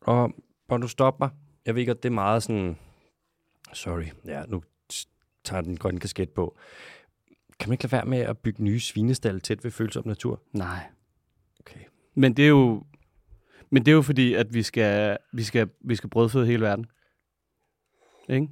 [0.00, 0.32] og
[0.66, 1.30] hvor du stopper mig.
[1.66, 2.76] Jeg ved godt, det er meget sådan...
[3.72, 4.62] Sorry, ja, nu
[5.44, 6.56] tager den grønne kasket på.
[7.58, 10.42] Kan man ikke lade være med at bygge nye svinestal tæt ved følsom natur?
[10.52, 10.86] Nej.
[11.60, 11.80] Okay.
[12.14, 12.84] Men det er jo,
[13.70, 16.86] men det er jo fordi, at vi skal, vi skal, vi skal brødføde hele verden.
[18.28, 18.48] Ikke?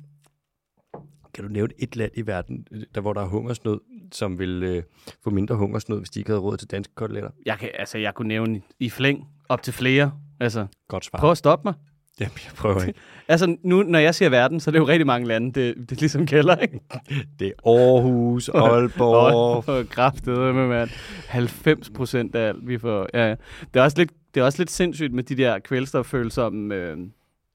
[1.35, 3.81] Kan du nævne et land i verden, der hvor der er hungersnød,
[4.13, 4.83] som vil øh,
[5.25, 7.31] få mindre hungersnød, hvis de ikke havde råd til danske koteletter?
[7.47, 10.19] Jeg, kan, altså, jeg kunne nævne i flæng op til flere.
[10.41, 11.19] Altså, Godt svar.
[11.19, 11.75] prøv at stoppe mig.
[12.21, 13.01] Jamen, jeg prøver ikke.
[13.29, 15.47] Altså, nu, når jeg siger verden, så er det jo rigtig mange lande.
[15.47, 16.81] Det, det er ligesom kælder, ikke?
[17.39, 19.69] Det er Aarhus, Aalborg.
[19.69, 20.91] Og kraftet med, mand.
[21.29, 23.09] 90 procent af alt, vi får.
[23.15, 23.35] Ja, ja.
[23.75, 26.99] Det, er også lidt, det er også lidt sindssygt med de der kvælstoffølsomme øh,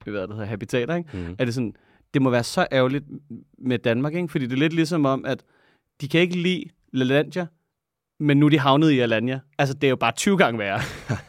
[0.03, 1.09] hvad det hedder, habitater, ikke?
[1.13, 1.35] Mm.
[1.39, 1.73] Er det sådan,
[2.13, 3.05] det må være så ærgerligt
[3.57, 4.27] med Danmark, ikke?
[4.27, 5.43] Fordi det er lidt ligesom om, at
[6.01, 7.47] de kan ikke lide LaLandia,
[8.19, 9.39] men nu er de havnet i Alanya.
[9.57, 10.79] Altså, det er jo bare 20 gange værre.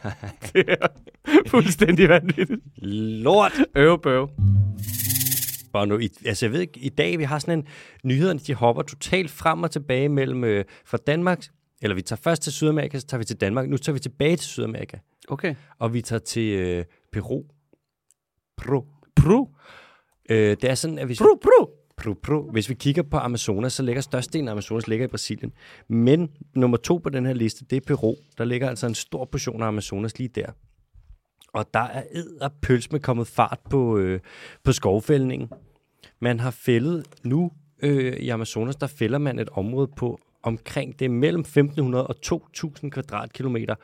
[0.53, 0.87] det er
[1.47, 2.61] fuldstændig vanvittigt.
[3.23, 3.51] Lort!
[3.75, 4.29] Øv, bøv.
[5.73, 7.67] Bare nu, i, altså jeg ved ikke, i dag vi har sådan en,
[8.03, 11.45] nyhederne de hopper totalt frem og tilbage mellem øh, fra Danmark,
[11.81, 14.35] eller vi tager først til Sydamerika, så tager vi til Danmark, nu tager vi tilbage
[14.35, 15.55] til Sydamerika, Okay.
[15.79, 17.43] og vi tager til øh, Peru.
[18.57, 18.83] Peru.
[19.15, 19.47] Peru.
[20.29, 21.67] Øh, det er sådan, at hvis Peru, Peru.
[22.01, 22.51] Peru.
[22.51, 25.53] Hvis vi kigger på Amazonas, så ligger størstedelen af Amazonas ligger i Brasilien.
[25.87, 28.15] Men nummer to på den her liste, det er Peru.
[28.37, 30.51] Der ligger altså en stor portion af Amazonas lige der.
[31.53, 34.19] Og der er ed og pøls med kommet fart på, øh,
[34.63, 35.49] på skovfældningen.
[36.19, 37.51] Man har fældet nu
[37.83, 42.91] øh, i Amazonas, der fælder man et område på omkring, det mellem 1500 og 2000
[42.91, 43.75] kvadratkilometer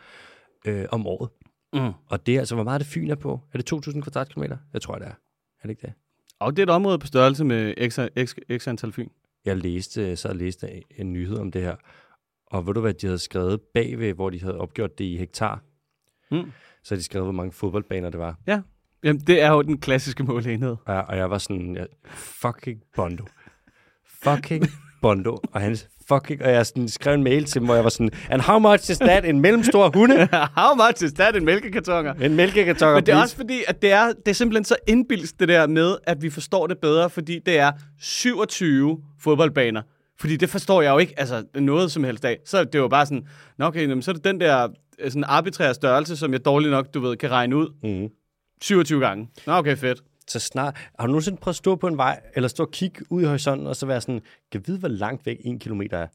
[0.65, 1.30] øh, om året.
[1.73, 1.91] Mm.
[2.10, 3.39] Og det er altså, hvor meget er det Fyn er på?
[3.53, 4.58] Er det 2000 kvadratkilometer?
[4.73, 5.12] Jeg tror, det er.
[5.12, 5.93] Er det ikke det?
[6.39, 9.10] Og det er et område på størrelse med x, x, x antal fyn.
[9.45, 11.76] Jeg læste, så læste en nyhed om det her.
[12.45, 15.63] Og ved du hvad, de havde skrevet bagved, hvor de havde opgjort det i hektar.
[16.32, 16.52] Mm.
[16.84, 18.39] Så de skrevet, hvor mange fodboldbaner det var.
[19.04, 20.76] Jamen, det er jo den klassiske måleenhed.
[20.86, 23.26] Og jeg, og jeg var sådan, ja, fucking Bondo.
[24.06, 24.63] Fucking
[25.01, 25.38] Bondo.
[25.51, 28.10] Og han fucking, og jeg sådan skrev en mail til dem, hvor jeg var sådan,
[28.29, 29.25] and how much is that?
[29.25, 30.27] En mellemstor hunde?
[30.62, 32.13] How much is that en mælkekartoner?
[32.13, 32.93] En mælkekarton.
[32.93, 35.67] Men det er også fordi, at det er, det er simpelthen så indbilst det der
[35.67, 39.81] med, at vi forstår det bedre, fordi det er 27 fodboldbaner.
[40.19, 42.38] Fordi det forstår jeg jo ikke, altså noget som helst af.
[42.45, 43.23] Så det jo bare sådan,
[43.57, 44.67] nå okay, jamen, så er det den der
[44.99, 48.10] øh, sådan arbitrære størrelse, som jeg dårligt nok, du ved, kan regne ud Mm.
[48.62, 49.27] 27 gange.
[49.47, 50.01] Nå okay, fedt.
[50.27, 53.05] Så snart, har du nogensinde prøvet at stå på en vej, eller stå og kigge
[53.09, 56.07] ud i horisonten, og så være sådan, kan vide, hvor langt væk en kilometer er?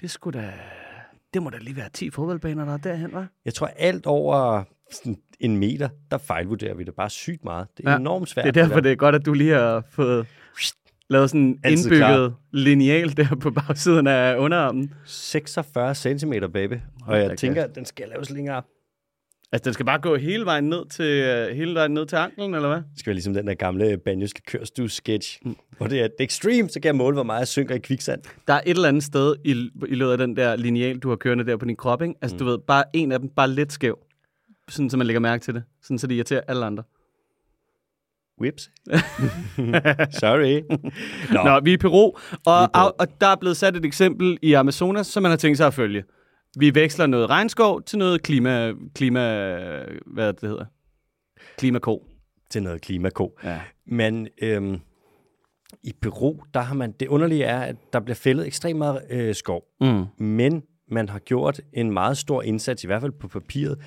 [0.00, 0.52] Det skulle da...
[1.34, 3.28] Det må da lige være 10 fodboldbaner, der er derhen, var.
[3.44, 7.66] Jeg tror, alt over sådan en meter, der fejlvurderer vi det bare sygt meget.
[7.76, 8.44] Det er Ja, enormt svært.
[8.44, 10.26] Det er derfor, det er godt, at du lige har fået
[11.10, 14.94] lavet sådan en indbygget lineal der på bagsiden af underarmen.
[15.04, 16.74] 46 cm, baby.
[17.06, 18.62] Og jeg tænker, at den skal laves længere.
[19.52, 22.54] Altså, den skal bare gå hele vejen ned til, uh, hele vejen ned til anklen,
[22.54, 22.76] eller hvad?
[22.76, 25.56] Det skal være ligesom den der gamle banjoske kørstue-sketch, mm.
[25.76, 27.78] hvor det er det er extreme, så kan jeg måle, hvor meget jeg synker i
[27.78, 28.22] kviksand.
[28.46, 29.50] Der er et eller andet sted i,
[29.88, 32.14] i løbet af den der lineal, du har kørende der på din krop, ikke?
[32.22, 32.38] Altså, mm.
[32.38, 33.98] du ved, bare en af dem bare lidt skæv.
[34.68, 35.62] Sådan, så man lægger mærke til det.
[35.82, 36.82] Sådan, så det irriterer alle andre.
[38.40, 38.70] Whips.
[40.20, 40.62] Sorry.
[41.32, 42.12] Nå, Nå, vi er i Peru,
[42.46, 45.58] og, og, og der er blevet sat et eksempel i Amazonas, som man har tænkt
[45.58, 46.04] sig at følge.
[46.58, 49.20] Vi veksler noget regnskov til noget klima, klima
[50.06, 50.64] hvad det hedder?
[51.58, 52.06] Klimako.
[52.50, 53.38] til noget klimako.
[53.44, 53.60] Ja.
[53.86, 54.80] Men øhm,
[55.82, 59.34] i Peru, der har man, det underlige er, at der bliver fældet ekstremt meget øh,
[59.34, 59.62] skov.
[59.80, 60.04] Mm.
[60.18, 63.78] men man har gjort en meget stor indsats, i hvert fald på papiret,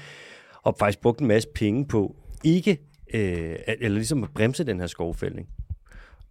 [0.63, 2.71] og faktisk brugt en masse penge på ikke,
[3.13, 5.47] øh, eller ligesom at bremse den her skovfældning.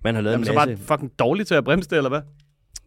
[0.04, 0.84] Man har lavet Jamen, så en masse...
[0.84, 2.20] fucking dårligt til at bremse det, eller hvad?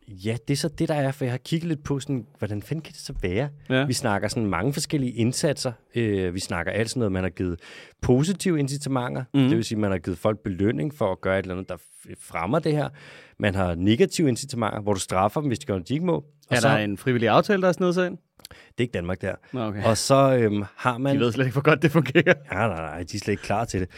[0.07, 2.61] Ja, det er så det, der er, for jeg har kigget lidt på, sådan, hvordan
[2.61, 3.49] fanden kan det så være?
[3.69, 3.85] Ja.
[3.85, 5.71] Vi snakker sådan mange forskellige indsatser.
[5.95, 7.59] Øh, vi snakker alt sådan noget, man har givet
[8.01, 9.23] positive incitamenter.
[9.33, 9.39] Mm.
[9.47, 11.77] Det vil sige, man har givet folk belønning for at gøre et eller andet, der
[12.21, 12.89] fremmer det her.
[13.39, 16.15] Man har negative incitamenter, hvor du straffer dem, hvis de gør noget, de ikke må.
[16.15, 18.17] Og Er så, der en frivillig aftale, der er snedet sig ind?
[18.49, 19.35] Det er ikke Danmark der.
[19.53, 19.83] Okay.
[19.83, 21.15] Og så øhm, har man...
[21.15, 22.33] De ved slet ikke, hvor godt det fungerer.
[22.51, 23.89] Ja, nej, nej, de er slet ikke klar til det.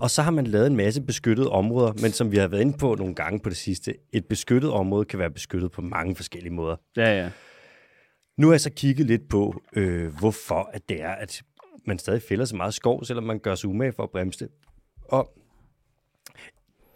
[0.00, 2.78] Og så har man lavet en masse beskyttede områder, men som vi har været inde
[2.78, 6.52] på nogle gange på det sidste, et beskyttet område kan være beskyttet på mange forskellige
[6.52, 6.76] måder.
[6.96, 7.30] Ja, ja.
[8.36, 11.42] Nu har jeg så kigget lidt på, øh, hvorfor at det er, at
[11.86, 14.48] man stadig fælder så meget skov, selvom man gør sig umage for at bremse det.
[15.08, 15.32] Og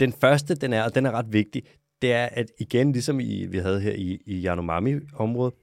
[0.00, 1.62] den første, den er, og den er ret vigtig,
[2.02, 5.54] det er, at igen, ligesom i, vi havde her i, i Yanomami-området,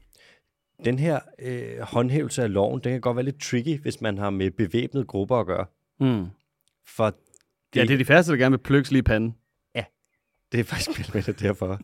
[0.85, 4.29] den her øh, håndhævelse af loven, den kan godt være lidt tricky, hvis man har
[4.29, 5.65] med bevæbnede grupper at gøre.
[5.99, 6.25] Mm.
[6.87, 7.13] For
[7.75, 9.35] Ja, det er de færreste, der gerne vil plukke lige i panden.
[10.51, 11.79] Det er faktisk med det derfor.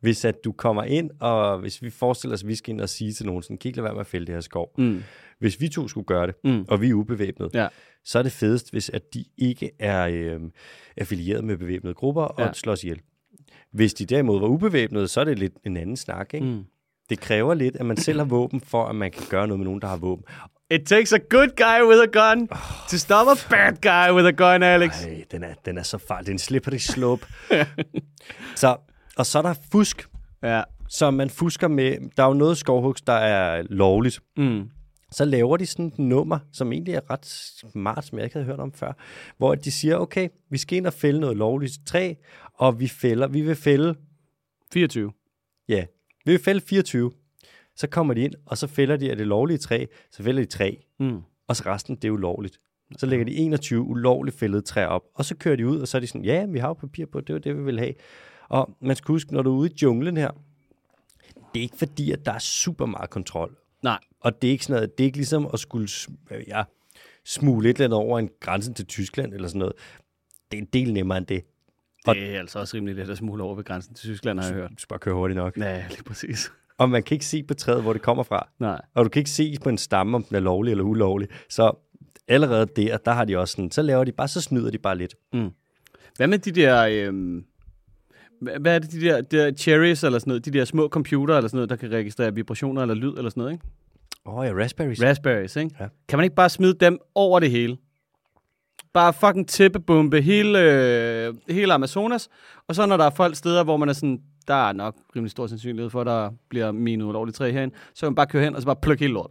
[0.00, 2.88] Hvis at du kommer ind, og hvis vi forestiller os, at vi skal ind og
[2.88, 4.74] sige til nogen, sådan, kan I ikke lade være med at fælde det her skov.
[4.78, 5.02] Mm.
[5.38, 6.64] Hvis vi to skulle gøre det, Mm.
[6.68, 7.68] og vi er ubevæbnede, Ja.
[8.04, 10.40] så er det fedest, hvis at de ikke er øh,
[10.96, 12.46] affilieret med bevæbnede grupper og Ja.
[12.46, 12.52] ja.
[12.52, 13.00] slås ihjel.
[13.72, 16.34] Hvis de derimod var ubevæbnede, så er det lidt en anden snak.
[16.34, 16.46] Ikke?
[16.46, 16.64] Mm.
[17.10, 19.64] Det kræver lidt, at man selv har våben, for at man kan gøre noget med
[19.64, 20.24] nogen, der har våben.
[20.72, 22.48] It takes a good guy with a gun
[22.90, 25.04] to stop a bad guy with a gun, Alex.
[25.04, 26.26] Ej, den er, den er så farlig.
[26.26, 27.26] Det er en slippery slope.
[28.56, 28.76] så,
[29.16, 30.08] og så er der fusk,
[30.42, 30.62] Ja.
[30.88, 31.96] som man fusker med.
[32.16, 34.20] Der er jo noget skovhugs, der er lovligt.
[34.36, 34.70] Mm.
[35.12, 37.26] Så laver de sådan et nummer, som egentlig er ret
[37.72, 38.92] smart, som jeg ikke havde hørt om før,
[39.38, 42.14] hvor de siger, okay, vi skal ind og fælde noget lovligt træ,
[42.54, 43.94] og vi fælder, vi vil fælde
[44.72, 45.12] 24.
[45.68, 45.84] Ja,
[46.24, 47.12] vi vil fælde 24.
[47.80, 50.48] Så kommer de ind, og så fælder de af det lovlige træ, så fælder de
[50.48, 51.20] tre, Mm.
[51.48, 52.60] og så resten, det er ulovligt.
[52.98, 55.96] Så lægger de 21 ulovligt fældede træer op, og så kører de ud, og så
[55.98, 57.94] er de sådan, ja, vi har jo papir på, det er det, vi vil have.
[58.48, 60.30] Og man skal huske, når du er ude i junglen her,
[61.54, 63.56] det er ikke fordi, at der er super meget kontrol.
[63.82, 63.98] Nej.
[64.20, 65.88] Og det er ikke sådan noget, det er ikke ligesom at skulle
[66.48, 66.62] ja,
[67.24, 69.72] smule et eller andet over en grænse til Tyskland eller sådan noget.
[70.50, 71.42] Det er en del nemmere end det.
[72.06, 74.46] Og- Det er altså også rimelig let at smule over ved grænsen til Tyskland, har
[74.46, 74.70] jeg hørt.
[74.70, 75.56] Du skal bare køre hurtigt nok.
[75.56, 76.52] Ja, lige præcis.
[76.80, 78.48] Og man kan ikke se på træet, hvor det kommer fra.
[78.58, 78.80] Nej.
[78.94, 81.28] Og du kan ikke se på en stamme, om den er lovlig eller ulovlig.
[81.48, 81.72] Så
[82.28, 84.98] allerede der, der har de også sådan, så laver de bare, så snyder de bare
[84.98, 85.14] lidt.
[86.16, 86.86] Hvad med de der...
[86.90, 87.44] Øhm,
[88.60, 90.44] hvad er det, de der, de der cherries eller sådan noget?
[90.44, 93.40] De der små computer eller sådan noget, der kan registrere vibrationer eller lyd eller sådan
[93.40, 93.64] noget, ikke?
[94.26, 95.02] Åh oh, ja, raspberries.
[95.02, 95.76] Raspberries, ikke?
[95.80, 95.86] Ja.
[96.08, 97.76] Kan man ikke bare smide dem over det hele?
[98.92, 102.28] Bare fucking tippebombe hele, øh, hele Amazonas.
[102.68, 105.30] Og så når der er folk steder, hvor man er sådan, der er nok rimelig
[105.30, 108.44] stor sandsynlighed for, at der bliver minet ulovligt træ herinde, så kan man bare køre
[108.44, 109.30] hen og så bare plukke hele lort.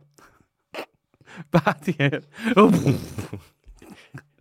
[1.52, 2.20] bare de her.
[2.64, 2.74] Uh,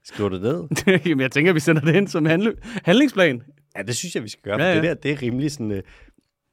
[0.04, 0.68] Skriver du ned?
[1.06, 2.54] Jamen, jeg tænker, vi sender det ind som handle,
[2.84, 3.42] handlingsplan.
[3.76, 4.60] Ja, det synes jeg, vi skal gøre.
[4.60, 4.74] Ja, Ja.
[4.74, 5.78] Det der, det er rimelig sådan, uh,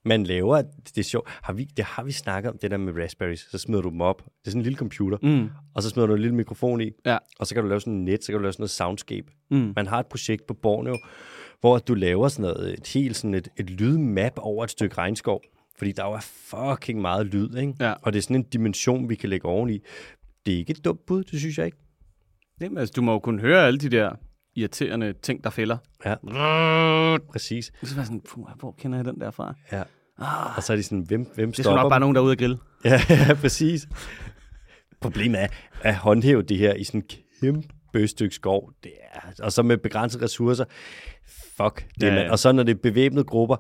[0.06, 1.30] man laver, det er sjovt.
[1.44, 3.48] Har vi, det har vi snakket om, det der med raspberries.
[3.52, 4.18] Så smider du dem op.
[4.18, 5.18] Det er sådan en lille computer.
[5.22, 5.50] Mm.
[5.76, 6.92] Og så smider du en lille mikrofon i.
[7.06, 7.18] Ja.
[7.40, 9.28] Og så kan du lave sådan en net, så kan du lave sådan noget soundscape.
[9.52, 9.74] Mm.
[9.76, 10.98] Man har et projekt på Borneo,
[11.66, 15.42] hvor du laver sådan noget, et helt sådan et, et lydmap over et stykke regnskov.
[15.78, 17.74] Fordi der jo er fucking meget lyd, ikke?
[17.80, 17.94] Ja.
[18.02, 19.80] Og det er sådan en dimension, vi kan lægge oveni.
[20.46, 21.78] Det er ikke et dumt bud, det synes jeg ikke.
[22.62, 24.12] Jamen, altså, du må jo kunne høre alle de der
[24.56, 25.78] irriterende ting, der fælder.
[26.06, 26.16] Ja.
[27.32, 27.72] Præcis.
[27.84, 28.22] Så er sådan,
[28.60, 29.54] hvor kender jeg den der fra?
[29.72, 29.84] Ja.
[30.58, 32.22] Og så er de sådan, hvem, hvem Det er sgu stopper nok bare nogen, der
[32.22, 32.58] er ude at grille.
[32.86, 33.88] Ja, ja, præcis.
[35.02, 35.48] Problemet er
[35.82, 37.08] at håndhæve det her i sådan en
[37.42, 38.72] kæmpe stykke skov.
[38.84, 40.66] Det er, og så med begrænsede ressourcer.
[41.58, 42.32] Fuck det, Ja, ja.
[42.32, 43.56] Og så når det er bevæbnede grupper.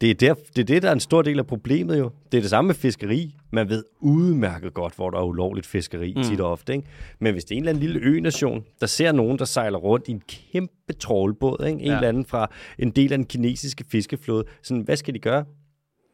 [0.00, 2.10] Det er, der, det er det, der er en stor del af problemet jo.
[2.32, 3.34] Det er det samme med fiskeri.
[3.52, 6.22] Man ved udmærket godt, hvor der er ulovligt fiskeri mm.
[6.22, 6.72] tit og ofte.
[6.72, 6.88] Ikke?
[7.20, 10.08] Men hvis det er en eller anden lille ø-nation, der ser nogen, der sejler rundt
[10.08, 11.80] i en kæmpe trålbåd, ikke?
[11.80, 11.94] en Ja.
[11.94, 15.44] eller anden fra en del af den kinesiske fiskeflåde, sådan, hvad skal de gøre?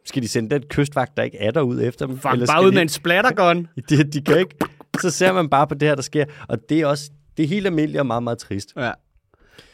[0.04, 2.14] Skal de sende den kystvagt, der ikke er derude efter dem?
[2.14, 3.68] Fuck, bare skal ud de- med en splattergun.
[3.90, 4.56] de, de kan ikke.
[5.00, 6.24] Så ser man bare på det her, der sker.
[6.48, 8.72] Og det er også det er helt almindeligt og meget, meget trist.
[8.76, 8.90] Ja.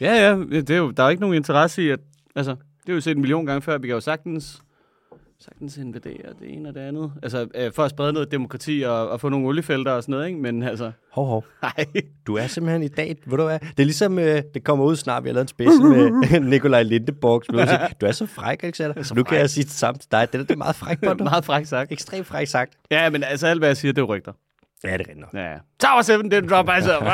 [0.01, 1.99] Ja, ja, det er jo, der er jo ikke nogen interesse i, at,
[2.35, 4.61] altså, det vi jo set en million gange før, vi kan jo sagtens,
[5.39, 7.11] sagtens invadere det ene og det andet.
[7.23, 10.27] Altså, øh, for at sprede noget demokrati og, og få nogle oliefelter og sådan noget,
[10.27, 10.39] ikke?
[10.39, 11.43] Men altså, Hov, hov.
[11.61, 11.85] nej.
[12.27, 13.59] Du er simpelthen i dag, ved du hvad?
[13.59, 16.83] Det er ligesom, øh, det kommer ud snart, vi har lavet en special med Nikolaj
[16.83, 17.43] Lindeborg.
[18.01, 19.03] Du er så fræk, Alexander.
[19.03, 19.39] Så nu kan fræk.
[19.39, 20.27] jeg sige det samme til dig.
[20.31, 21.17] Det er, det er meget fræk dig.
[21.17, 21.91] Meget frækt sagt.
[21.91, 22.73] Ekstremt fræk sagt.
[22.91, 24.31] Ja, men altså, alt hvad jeg siger, det er rygter.
[24.85, 25.33] Ja, det er rigtigt nok.
[25.33, 25.57] Ja.
[25.79, 26.99] Tower 7 didn't drop, altså.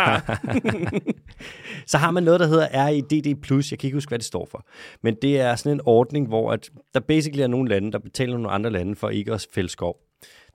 [1.91, 3.71] Så har man noget, der hedder RIDD+.
[3.71, 4.65] Jeg kan ikke huske, hvad det står for.
[5.03, 8.33] Men det er sådan en ordning, hvor at der basically er nogle lande, der betaler
[8.33, 9.97] nogle andre lande for ikke at fælde skov.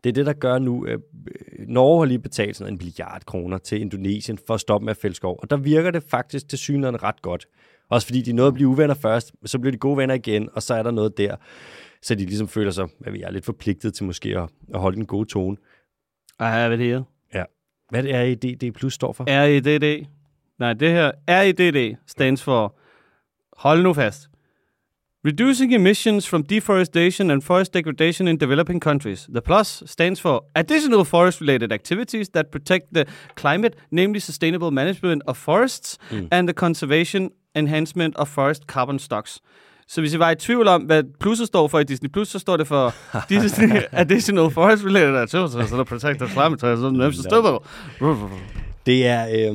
[0.05, 0.87] Det er det, der gør nu.
[0.87, 0.99] Øh,
[1.69, 4.97] Norge har lige betalt sådan en milliard kroner til Indonesien for at stoppe med at
[4.97, 5.39] fælde skov.
[5.43, 7.47] Og der virker det faktisk til synligheden ret godt.
[7.91, 10.63] Også fordi de nåede at blive uvenner først, så blev de gode venner igen, og
[10.63, 11.37] så er der noget der.
[12.03, 14.97] Så de ligesom føler sig, at vi er lidt forpligtet til måske at, at holde
[14.97, 15.57] den gode tone.
[16.39, 17.03] Ej, hvad er det her?
[17.35, 17.45] Ja.
[17.91, 19.25] Hvad det er RIDD plus står for?
[19.29, 20.07] RIDD.
[20.59, 22.77] Nej, det her RIDD stands for,
[23.57, 24.29] hold nu fast,
[25.27, 29.27] Reducing emissions from deforestation and forest degradation in developing countries.
[29.29, 35.37] The plus stands for additional forest-related activities that protect the climate, namely sustainable management of
[35.37, 36.29] forests mm.
[36.31, 39.41] and the conservation enhancement of forest carbon stocks.
[39.89, 42.39] Så hvis I var i tvivl om, hvad plusset står for i Disney+, Plus, så
[42.39, 42.95] står det for
[43.29, 47.59] Disney Additional Forest-Related Activities that protect the climate and sustainable.
[48.87, 49.55] Det er, øh,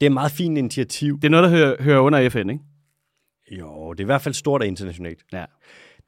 [0.00, 1.16] det er et meget fint initiativ.
[1.16, 2.60] Det er noget, der hører, hører under FN, ikke?
[3.58, 5.18] Jo, det er i hvert fald stort og internationalt.
[5.32, 5.44] Ja.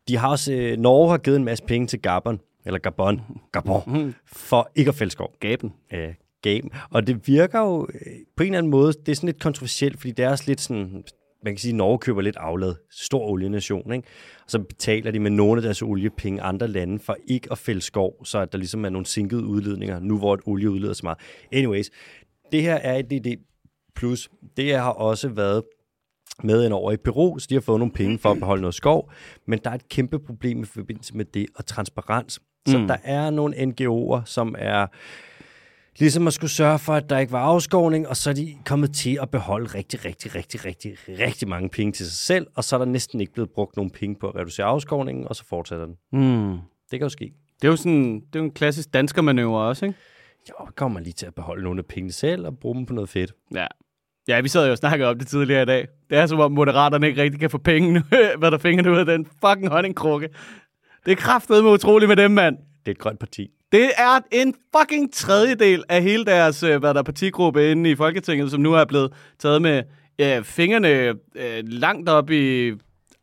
[0.09, 3.21] De har også, øh, Norge har givet en masse penge til Gabon, eller Gabon,
[3.53, 5.33] Gabon, for ikke at fælde skov.
[5.41, 5.73] Gaben.
[5.93, 6.71] Øh, game.
[6.91, 9.99] Og det virker jo øh, på en eller anden måde, det er sådan lidt kontroversielt,
[9.99, 11.05] fordi det er også lidt sådan,
[11.45, 14.09] man kan sige, at Norge køber lidt aflad, stor olienation, ikke?
[14.45, 17.81] Og så betaler de med nogle af deres oliepenge andre lande for ikke at fælde
[17.81, 21.01] skov, så at der ligesom er nogle sinkede udledninger, nu hvor et olie udleder så
[21.03, 21.19] meget.
[21.53, 21.91] Anyways,
[22.53, 23.37] det her er et DD
[23.97, 24.31] plus.
[24.57, 25.63] Det har også været
[26.45, 28.75] med ind over i Peru, så de har fået nogle penge for at beholde noget
[28.75, 29.13] skov,
[29.47, 32.41] men der er et kæmpe problem i forbindelse med det og transparens.
[32.69, 32.87] Så mm.
[32.87, 34.87] der er nogle NGO'er, som er
[35.99, 38.95] ligesom at skulle sørge for, at der ikke var afskovning, og så er de kommet
[38.95, 42.77] til at beholde rigtig, rigtig, rigtig, rigtig, rigtig mange penge til sig selv, og så
[42.77, 45.87] er der næsten ikke blevet brugt nogen penge på at reducere afskovningen, og så fortsætter
[45.87, 45.95] den.
[46.13, 46.59] Mm.
[46.91, 47.33] Det kan jo ske.
[47.63, 49.99] Det er jo sådan, det er jo en klassisk danskermanøvre også, ikke?
[50.51, 52.93] Jo, kommer man lige til at beholde nogle af pengene selv og bruge dem på
[52.93, 53.33] noget fedt.
[53.55, 53.67] Ja.
[54.29, 55.89] Ja, vi sad jo og snakkede om det tidligere i dag.
[56.11, 58.01] Det er som om moderaterne ikke rigtig kan få penge nu,
[58.39, 60.29] hvad der fingrene ud af den fucking honningkrukke.
[61.07, 62.57] Det er kraftedeme utroligt med dem, mand.
[62.57, 63.51] Det er et grønt parti.
[63.73, 67.95] Det er en fucking tredjedel af hele deres øh, hvad der er, partigruppe inde i
[67.95, 69.83] Folketinget, som nu er blevet taget med
[70.19, 72.73] øh, fingrene øh, langt op i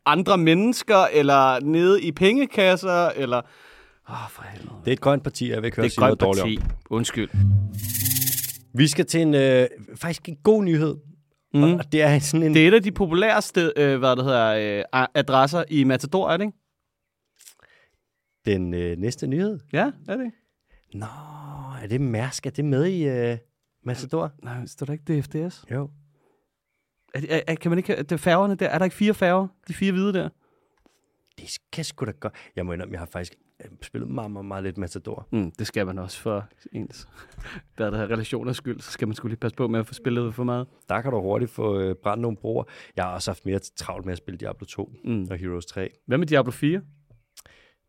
[0.06, 3.36] andre mennesker, eller nede i pengekasser, eller...
[3.36, 4.74] Åh, oh, for helvede.
[4.84, 6.70] Det er et grønt parti, jeg vil ikke høre Det sige noget et dårligt om.
[6.90, 7.28] Undskyld.
[8.74, 10.96] Vi skal til en, øh, faktisk en god nyhed.
[11.54, 11.62] Mm.
[11.62, 12.54] Og det er sådan en...
[12.54, 16.36] Det er et af de populæreste øh, hvad det hedder, øh, adresser i Matador, er
[16.36, 16.58] det ikke?
[18.46, 19.58] Den øh, næste nyhed.
[19.72, 20.30] Ja, er det?
[20.94, 21.06] Nå,
[21.82, 22.46] er det Mærsk?
[22.46, 23.38] Er det med i øh,
[23.84, 24.32] Matador?
[24.42, 25.64] Nej, står der ikke DFDS?
[25.70, 25.90] Jo.
[27.14, 27.96] Er, er, er, kan man ikke...
[27.96, 28.66] Det er færgerne der.
[28.68, 29.48] Er der ikke fire færger?
[29.68, 30.28] De fire hvide der?
[31.38, 32.34] Det kan sgu da godt.
[32.56, 35.28] Jeg må indrømme, jeg har faktisk øh, spillet meget, meget, meget lidt Matador.
[35.32, 37.08] Mm, det skal man også for ens
[37.78, 38.80] der er relationers skyld.
[38.80, 40.66] Så skal man skulle lige passe på med at få spillet for meget.
[40.88, 42.64] Der kan du hurtigt få øh, brændt nogle broer.
[42.96, 45.26] Jeg har også haft mere travlt med at spille Diablo 2 Mm.
[45.30, 45.90] og Heroes 3.
[46.06, 46.82] Hvad med Diablo 4?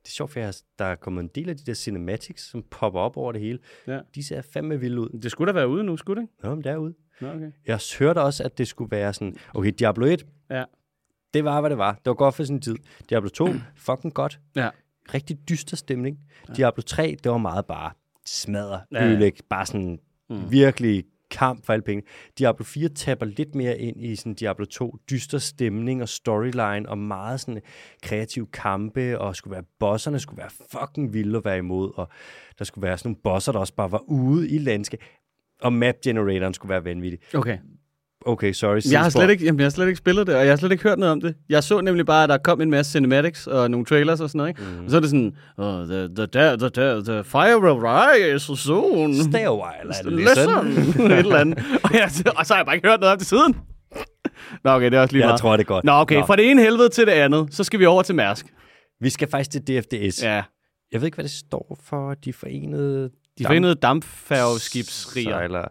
[0.10, 2.64] Det er sjovt, for jeg, der er kommet en del af de der cinematics, som
[2.72, 3.60] popper op over det hele.
[3.88, 4.00] Ja.
[4.16, 5.20] De ser fandme vilde ud.
[5.20, 6.48] Det skulle da være ude nu, skulle det ikke?
[6.48, 6.94] Nå, men derude.
[7.22, 7.52] Nå, okay.
[7.68, 10.64] Jeg hørte også, at det skulle være sådan, okay, Diablo 1, Ja.
[11.34, 11.94] det var, hvad det var.
[11.94, 12.76] Det var godt for sin tid.
[13.10, 14.40] Diablo 2, fucking godt.
[14.56, 14.70] Ja.
[15.14, 16.20] Rigtig dyster stemning.
[16.48, 16.54] Ja.
[16.54, 17.92] Diablo 3, det var meget bare
[18.26, 20.52] smadre, Ja, ødelæg, bare sådan mm.
[20.52, 22.04] virkelig kamp for alle penge.
[22.40, 26.98] Diablo 4 tapper lidt mere ind i sådan Diablo 2 dyster stemning og storyline og
[26.98, 27.62] meget sådan
[28.02, 32.10] kreative kampe og skulle være bosserne skulle være fucking vilde at være imod og
[32.60, 35.04] der skulle være sådan nogle bosser, der også bare var ude i landskab
[35.62, 37.20] og map generatoren skulle være vanvittig.
[37.34, 37.58] Okay.
[38.26, 38.80] Okay, sorry.
[38.92, 40.72] Jeg har, slet ikke, jamen, jeg har slet ikke spillet det, og jeg har slet
[40.72, 41.36] ikke hørt noget om det.
[41.50, 44.38] Jeg så nemlig bare, at der kom en masse cinematics og nogle trailers og sådan
[44.38, 44.62] noget, ikke?
[44.80, 44.86] Mm.
[44.86, 48.56] Og så er det sådan, oh, the, the, the, the, the, the fire will rise
[48.64, 49.16] soon.
[49.16, 51.06] Stay a while Listen.
[51.12, 51.60] Et eller andet.
[51.84, 53.56] Og, jeg, og så har jeg bare ikke hørt noget om det siden.
[54.64, 55.42] Nå, okay, det er også lige Jeg meget.
[55.42, 55.86] tror, det godt.
[55.86, 56.26] Nå, okay, Nå.
[56.26, 58.46] fra det ene helvede til det andet, så skal vi over til Mærsk.
[59.02, 60.24] Vi skal faktisk til DFDS.
[60.24, 60.44] Ja,
[60.92, 62.14] Jeg ved ikke, hvad det står for.
[62.14, 63.10] De forenede...
[63.38, 65.68] de forenede dampfærgeskibsriger.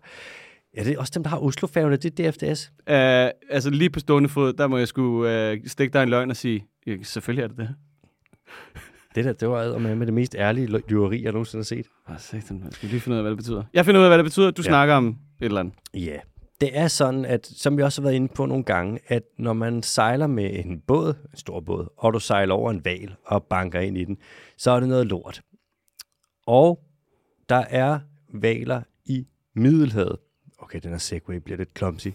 [0.77, 1.97] Ja, det er også dem, der har Oslofærgerne.
[1.97, 2.73] Det er DFDS.
[2.77, 6.31] Uh, altså lige på stående fod, der må jeg skulle uh, stikke dig en løgn
[6.31, 7.69] og sige, ja, selvfølgelig er det det.
[9.15, 11.87] Det der, det var med, med det mest ærlige lyveri, jeg nogensinde har set.
[12.11, 13.63] Åh, satan, man skal lige finde ud af, hvad det betyder.
[13.75, 14.51] Jeg finder ud af, hvad det betyder.
[14.51, 14.69] Du Ja.
[14.69, 15.75] snakker om et eller andet.
[15.95, 16.17] Ja.
[16.61, 19.53] Det er sådan, at som vi også har været inde på nogle gange, at når
[19.53, 23.43] man sejler med en båd, en stor båd, og du sejler over en val og
[23.45, 24.17] banker ind i den,
[24.57, 25.41] så er det noget lort.
[26.47, 26.81] Og
[27.49, 27.99] der er
[28.35, 30.17] valer i Middelhavet.
[30.59, 32.09] Okay, den her segway bliver lidt clumsy.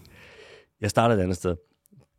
[0.80, 1.56] Jeg starter et andet sted.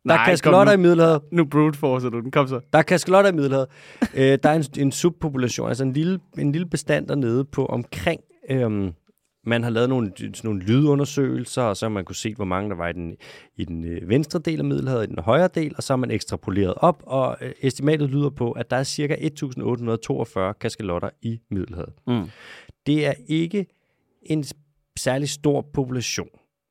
[0.08, 1.22] Der er Nej, kaskelotter i Middelhavet.
[1.32, 2.30] Nu brute forcer du den.
[2.30, 2.60] Kom så.
[2.72, 3.66] Der er kaskelotter i Middelhavet.
[4.14, 8.20] øh, der er en, en subpopulation, altså en lille, en lille bestand dernede på omkring...
[8.50, 8.92] Øhm,
[9.46, 12.70] man har lavet nogle, sådan nogle lydundersøgelser, og så har man kunne se, hvor mange
[12.70, 13.16] der var i den,
[13.56, 16.10] i den øh, venstre del af Middelhavet, i den højre del, og så har man
[16.10, 19.02] ekstrapoleret op, og øh, estimatet lyder på, at der er ca.
[19.02, 21.92] 1842 kaskelotter i Middelhavet.
[22.06, 22.24] Mm.
[22.86, 23.66] Det er ikke
[24.22, 24.44] en
[24.96, 26.28] særlig stor population,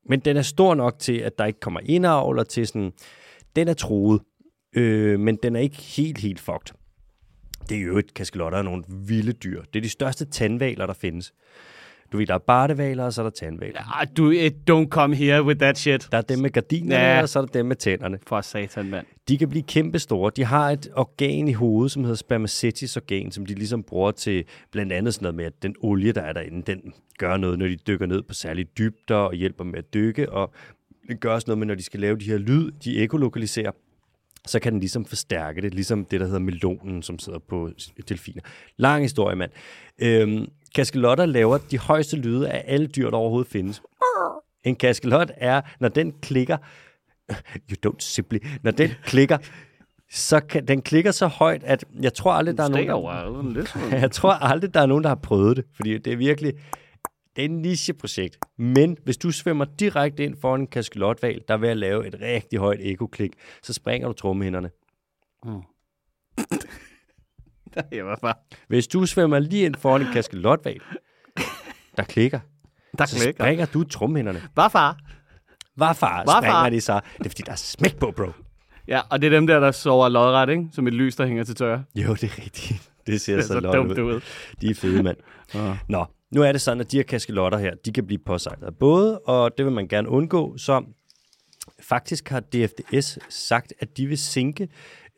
[0.08, 2.92] men den er stor nok til, at der ikke kommer indavl, og til sådan...
[3.56, 4.22] Den er truet,
[4.76, 6.74] øh, men den er ikke helt, helt fucked.
[7.68, 9.62] Det er jo et kaskelotter er nogle vilde dyr.
[9.62, 11.34] Det er de største tandvaler, der findes.
[12.12, 14.00] Du ved, der er bartevaler, og så er der tandvaler.
[14.00, 16.08] Ah, du, eh, don't come here with that shit.
[16.12, 17.22] Der er dem med gardinerne, Ja.
[17.22, 18.18] og så er der dem med tænderne.
[18.26, 19.06] For satan, mand.
[19.28, 20.30] De kan blive kæmpe store.
[20.36, 24.44] De har et organ i hovedet, som hedder spermaceti organ, som de ligesom bruger til
[24.72, 27.66] blandt andet sådan noget med, at den olie, der er derinde, den gør noget, når
[27.66, 30.52] de dykker ned på særlige dybder og hjælper med at dykke, og
[31.08, 33.70] det gør også noget med, når de skal lave de her lyd, de ekolokaliserer,
[34.46, 37.70] så kan den ligesom forstærke det, ligesom det, der hedder melonen, som sidder på
[38.08, 38.42] delfiner.
[38.76, 39.50] Lang historie, mand.
[39.98, 43.82] Øhm, kaskelotter laver de højeste lyde af alle dyr, der overhovedet findes.
[44.64, 46.56] En kaskelot er, når den klikker,
[47.70, 49.38] you don't simply, når den klikker,
[50.10, 54.10] så kan, den klikker så højt, at jeg tror aldrig, der er nogen, der, jeg
[54.10, 56.52] tror aldrig, der er nogen, der har prøvet det, fordi det er virkelig,
[57.36, 58.38] det er et nicheprojekt.
[58.58, 62.78] Men hvis du svømmer direkte ind foran en kaskelotval, der vil lave et rigtig højt
[62.82, 63.32] ekoklik,
[63.62, 64.70] så springer du trommehænderne.
[67.92, 68.34] Jeg var bare...
[68.68, 70.80] Hvis du svømmer lige ind foran en kaskelotval,
[71.96, 72.40] der klikker,
[72.98, 73.44] Der så klikker.
[73.44, 74.42] springer du trommehænderne.
[74.54, 74.98] Bare far.
[75.74, 76.68] Hvad far, Hvad far?
[76.70, 77.00] de så?
[77.18, 78.26] Det er fordi, der er smæk på, bro.
[78.88, 80.68] Ja, og det er dem der, der sover lodret, ikke?
[80.72, 81.84] Som et lys, der hænger til tørre.
[81.94, 82.90] Jo, det er rigtigt.
[83.06, 84.14] Det ser Det er så, så dumt ud.
[84.14, 84.20] ud.
[84.60, 85.16] De er fede, mand.
[85.54, 85.78] Ja.
[85.88, 88.76] Nå, nu er det sådan, at de her kaskelotter her, de kan blive påsejlet af
[88.76, 90.84] både, og det vil man gerne undgå, så
[91.80, 94.68] faktisk har DFDS sagt, at de vil sænke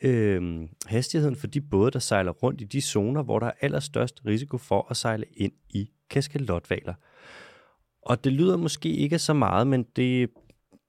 [0.02, 4.20] øh, hastigheden for de både, der sejler rundt i de zoner, hvor der er allerstørst
[4.26, 6.94] risiko for at sejle ind i kaskelotvaler.
[8.02, 10.30] Og det lyder måske ikke så meget, men det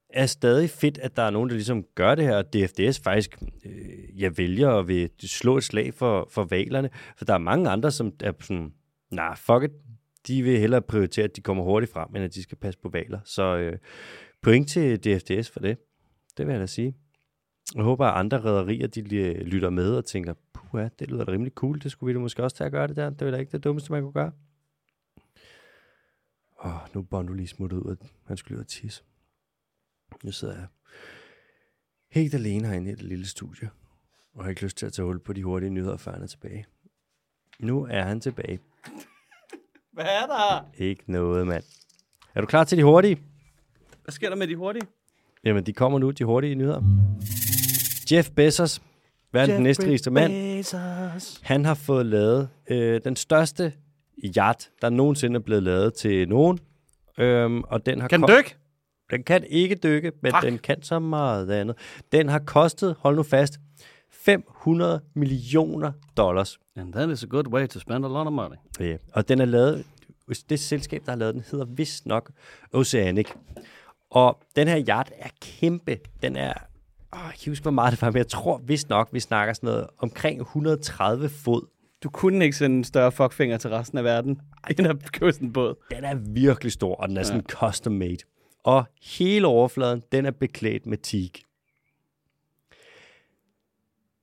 [0.09, 3.37] er stadig fedt, at der er nogen, der ligesom gør det her, og DFDS faktisk
[3.65, 7.69] øh, jeg vælger at vil slå et slag for, for valerne, for der er mange
[7.69, 8.73] andre, som er sådan,
[9.11, 9.71] nej, nah, fuck it,
[10.27, 12.89] de vil hellere prioritere, at de kommer hurtigt frem, end at de skal passe på
[12.89, 13.19] valer.
[13.23, 13.77] Så øh,
[14.41, 15.77] point til DFDS for det,
[16.37, 16.95] det vil jeg da sige.
[17.75, 21.31] Jeg håber, at andre rædderier, de øh, lytter med og tænker, puha, det lyder da
[21.31, 23.09] rimelig cool, det skulle vi da måske også tage at gøre det der.
[23.09, 24.31] Det er da ikke det dummeste, man kunne gøre.
[26.63, 29.03] Åh, oh, nu er Bondo lige smuttet ud, at han skulle ud og tisse.
[30.23, 30.67] Nu sidder jeg
[32.11, 33.69] helt alene herinde i det lille studie,
[34.33, 36.27] og har ikke lyst til at tage hul på de hurtige nyheder, før han er
[36.27, 36.65] tilbage.
[37.59, 38.59] Nu er han tilbage.
[39.99, 40.65] Hvad er der?
[40.77, 41.63] Ikke noget, mand.
[42.35, 43.17] Er du klar til de hurtige?
[44.03, 44.87] Hvad sker der med de hurtige?
[45.43, 46.81] Jamen, de kommer nu, de hurtige nyheder.
[48.11, 48.81] Jeff Bezos,
[49.33, 51.39] verdens den næstrigeste mand, Bezos.
[51.43, 53.73] han har fået lavet øh, den største
[54.37, 56.59] yacht, der nogensinde er blevet lavet til nogen.
[57.17, 58.55] Øhm, og den har Kan den dykke?
[59.11, 60.43] Den kan ikke dykke, men Fuck.
[60.43, 61.75] den kan så meget andet.
[62.11, 63.59] Den har kostet, hold nu fast,
[64.25, 66.59] 500 millioner dollars.
[66.75, 68.57] And that is a good way to spend a lot of money.
[68.79, 68.97] Ja.
[69.13, 69.85] Og den er lavet,
[70.49, 72.31] det selskab, der har lavet den, hedder vist nok
[72.73, 73.27] Oceanic.
[74.09, 75.97] Og den her yacht er kæmpe.
[76.21, 76.53] Den er,
[77.13, 79.19] åh, jeg kan ikke huske, hvor meget det var, men jeg tror vist nok, vi
[79.19, 81.67] snakker sådan noget omkring 130 fod.
[82.03, 84.41] Du kunne ikke sende en større fuckfinger til resten af verden,
[84.77, 85.75] end at købe sådan en båd.
[85.91, 88.17] Den er virkelig stor, og den er sådan custom made.
[88.63, 91.48] Og hele overfladen, den er beklædt med teak.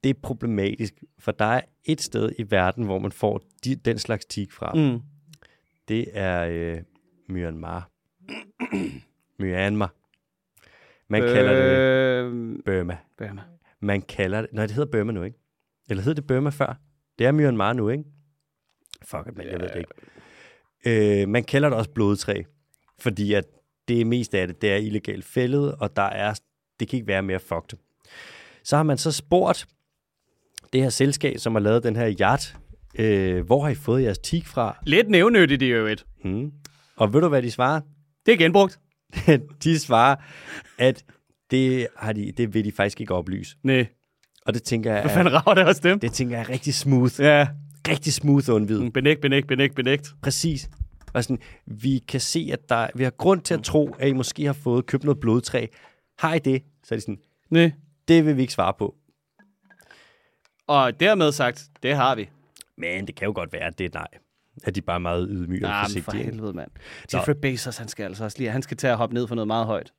[0.06, 3.98] Det er problematisk, for der er et sted i verden, hvor man får de, den
[3.98, 4.72] slags teak fra.
[4.74, 5.00] Mm.
[5.88, 6.82] Det er øh,
[7.28, 7.90] Myanmar.
[9.38, 9.94] Myanmar.
[11.08, 11.34] Man øh...
[11.34, 12.96] kalder det Øh, Burma.
[13.18, 13.42] Burma.
[13.80, 14.52] Man kalder det...
[14.52, 15.38] Nej, det hedder Burma nu, ikke?
[15.90, 16.80] Eller hed det Burma før?
[17.18, 18.04] Det er Myanmar nu, ikke?
[19.02, 19.76] Fuck man, jeg ved det
[20.84, 21.22] ikke.
[21.22, 22.42] Øh, man kalder det også blodtræ,
[22.98, 23.44] fordi at
[23.88, 26.40] det meste af det, det er illegalt fældet, og der er,
[26.80, 27.78] det kan ikke være mere fucked.
[28.64, 29.66] Så har man så spurgt
[30.72, 32.56] det her selskab, som har lavet den her yacht,
[32.98, 34.76] øh, hvor har I fået jeres teak fra?
[34.86, 36.06] Lidt nævnyttigt i øvrigt.
[36.24, 36.52] Hmm.
[36.96, 37.80] Og ved du, hvad de svarer?
[38.26, 38.78] Det er genbrugt.
[39.64, 40.16] de svarer,
[40.78, 41.04] at
[41.50, 43.56] det, har de, det vil de faktisk ikke oplyse.
[43.62, 43.86] Nej,
[44.46, 46.00] Og det tænker jeg, hvad fanden rager det også dem?
[46.00, 47.20] det tænker jeg er rigtig smooth.
[47.20, 47.48] Ja,
[47.88, 48.90] Rigtig smooth undvid.
[48.90, 50.08] benægt, benægt, benægt, benægt.
[50.22, 50.68] Præcis.
[51.12, 54.12] Og sådan, vi kan se, at der, vi har grund til at tro, at I
[54.12, 55.66] måske har fået købt noget blodtræ.
[56.18, 56.62] Har I det?
[56.84, 57.18] Så er de sådan,
[57.50, 57.72] Nej.
[58.08, 58.94] det vil vi ikke svare på.
[60.66, 62.30] Og dermed sagt, det har vi.
[62.78, 64.08] Men det kan jo godt være, at det er nej.
[64.64, 66.24] At de bare er meget ydmyge og men for forsigtige.
[66.24, 66.70] helvede, mand.
[67.14, 69.46] Jeffrey Bezos, han skal altså også lige, han skal til at hoppe ned for noget
[69.46, 69.92] meget højt.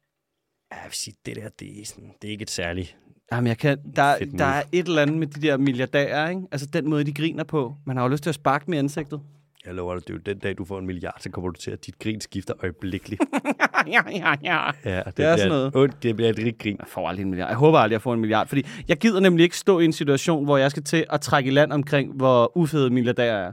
[0.72, 2.98] Ja, jeg vil sige, det der, det er, sådan, det er ikke et særligt...
[3.32, 6.42] Jamen, jeg kan, der, der er et eller andet med de der milliardærer, ikke?
[6.52, 7.76] Altså, den måde, de griner på.
[7.86, 9.22] Man har jo lyst til at sparke dem i ansigtet.
[9.66, 11.60] Jeg lover dig, det er jo den dag, du får en milliard, så kommer du
[11.60, 13.22] til, at dit grin skifter øjeblikkeligt.
[13.94, 14.72] ja, ja, ja.
[14.86, 15.76] Ja, det, Det er sådan noget.
[15.76, 16.76] Ondt, det bliver et rigt grin.
[16.80, 17.50] Jeg får aldrig en milliard.
[17.50, 18.48] Jeg håber aldrig, jeg får en milliard.
[18.48, 21.48] Fordi jeg gider nemlig ikke stå i en situation, hvor jeg skal til at trække
[21.48, 23.52] i land omkring, hvor ufede milliardærer er.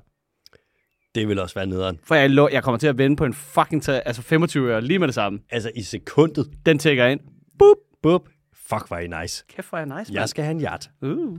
[1.14, 1.98] Det vil også være nederen.
[2.05, 4.80] For jeg, lo- jeg kommer til at vende på en fucking ta- altså 25 øre
[4.82, 5.38] lige med det samme.
[5.50, 6.50] Altså i sekundet.
[6.66, 7.20] Den tækker ind.
[7.59, 8.28] Bup, bup.
[8.55, 9.44] Fuck, var I nice.
[9.48, 10.90] Kæft, er jeg nice, Jeg skal have en yacht.
[11.02, 11.38] Uh.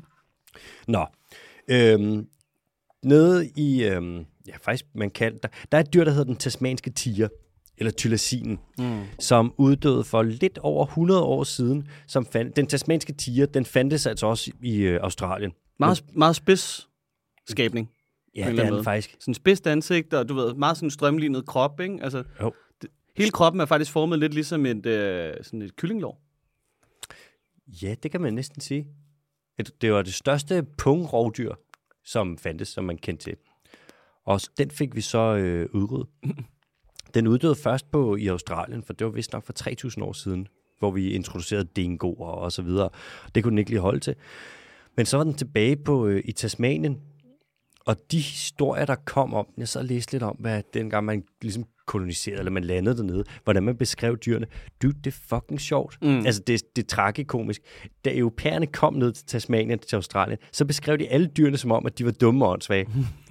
[0.88, 1.06] Nå.
[1.72, 2.28] Øhm,
[3.04, 3.84] nede i...
[3.84, 5.40] Øhm, ja, faktisk, man kan...
[5.44, 7.28] Der, der er et dyr, der hedder den tasmanske tiger,
[7.78, 9.04] eller tylacinen, mm.
[9.20, 11.88] som uddøde for lidt over 100 år siden.
[12.08, 15.52] Som fand, den tasmanske tiger, den fandtes altså også i øh, Australien.
[15.80, 16.90] Meget, meget spids
[17.48, 17.90] skabning.
[18.36, 19.16] Ja, det er den faktisk.
[19.20, 22.00] Sådan spidst ansigt, og du ved, meget sådan strømlignet krop, ikke?
[22.02, 22.54] Altså, Jo.
[22.82, 26.22] det, hele kroppen er faktisk formet lidt ligesom et, øh, sådan et kyllinglår.
[27.84, 28.88] Ja, det kan man næsten sige.
[29.62, 31.54] Et- Det var det største pungrovdyr,
[32.06, 33.36] som fandtes, som man kendte til.
[34.26, 36.08] Og den fik vi så øh, udryddet.
[37.14, 39.54] Den uddøde først på i Australien, for det var vist nok for
[40.00, 40.48] 3.000 år siden,
[40.80, 42.90] hvor vi introducerede dingoer og så videre.
[43.36, 44.16] Det kunne den ikke lige holde til.
[44.98, 47.02] Men så var den tilbage på øh, i Tasmanien,
[47.86, 51.66] og de historier, der kom om, jeg så læste lidt om, hvad dengang man ligesom
[51.88, 54.46] koloniserede, eller man landede dernede, hvordan man beskrev dyrene.
[54.82, 55.98] Dude, det er fucking sjovt.
[56.02, 56.26] Mm.
[56.26, 57.62] Altså, det, det er tragikomisk.
[58.06, 61.86] Da europæerne kom ned til Tasmanien, til Australien, så beskrev de alle dyrene som om,
[61.86, 62.88] at de var dumme og åndssvage.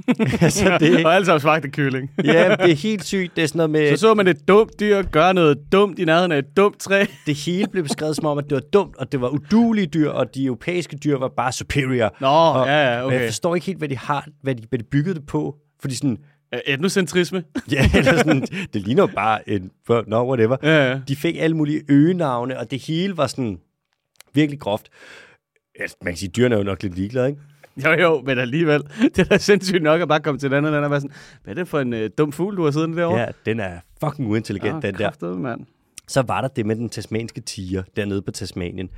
[0.40, 2.10] altså, det, Og alle sammen smagte kylling.
[2.24, 3.36] ja, det er helt sygt.
[3.36, 6.04] Det er sådan noget med, Så så man et dumt dyr gøre noget dumt i
[6.04, 7.04] nærheden af et dumt træ.
[7.26, 10.10] det hele blev beskrevet som om, at det var dumt, og det var udulige dyr,
[10.10, 12.16] og de europæiske dyr var bare superior.
[12.20, 13.28] Nå, og, ja, ja, Og jeg okay.
[13.28, 15.56] forstår ikke helt, hvad de har, hvad de, hvad de byggede det på.
[15.80, 16.18] Fordi sådan,
[16.66, 17.44] Etnocentrisme.
[17.70, 18.40] Ja, eller sådan,
[18.72, 19.70] det ligner bare en...
[20.06, 20.56] Nå, whatever.
[20.62, 21.00] Ja, ja.
[21.08, 23.58] De fik alle mulige øgenavne, og det hele var sådan
[24.34, 24.88] virkelig groft.
[25.80, 27.40] Ja, man kan sige, dyrene er jo nok lidt ligeglade, ikke?
[27.84, 28.82] Jo, jo, men alligevel.
[29.00, 31.16] Det er da sindssygt nok at bare komme til et andet land og være sådan,
[31.44, 33.20] hvad er det for en øh, dum fugl, du har siddende derovre?
[33.20, 34.98] Ja, den er fucking uintelligent, den der.
[34.98, 35.60] kraftedeme, mand.
[36.08, 38.90] Så var der det med den tasmanske tiger dernede på Tasmanien.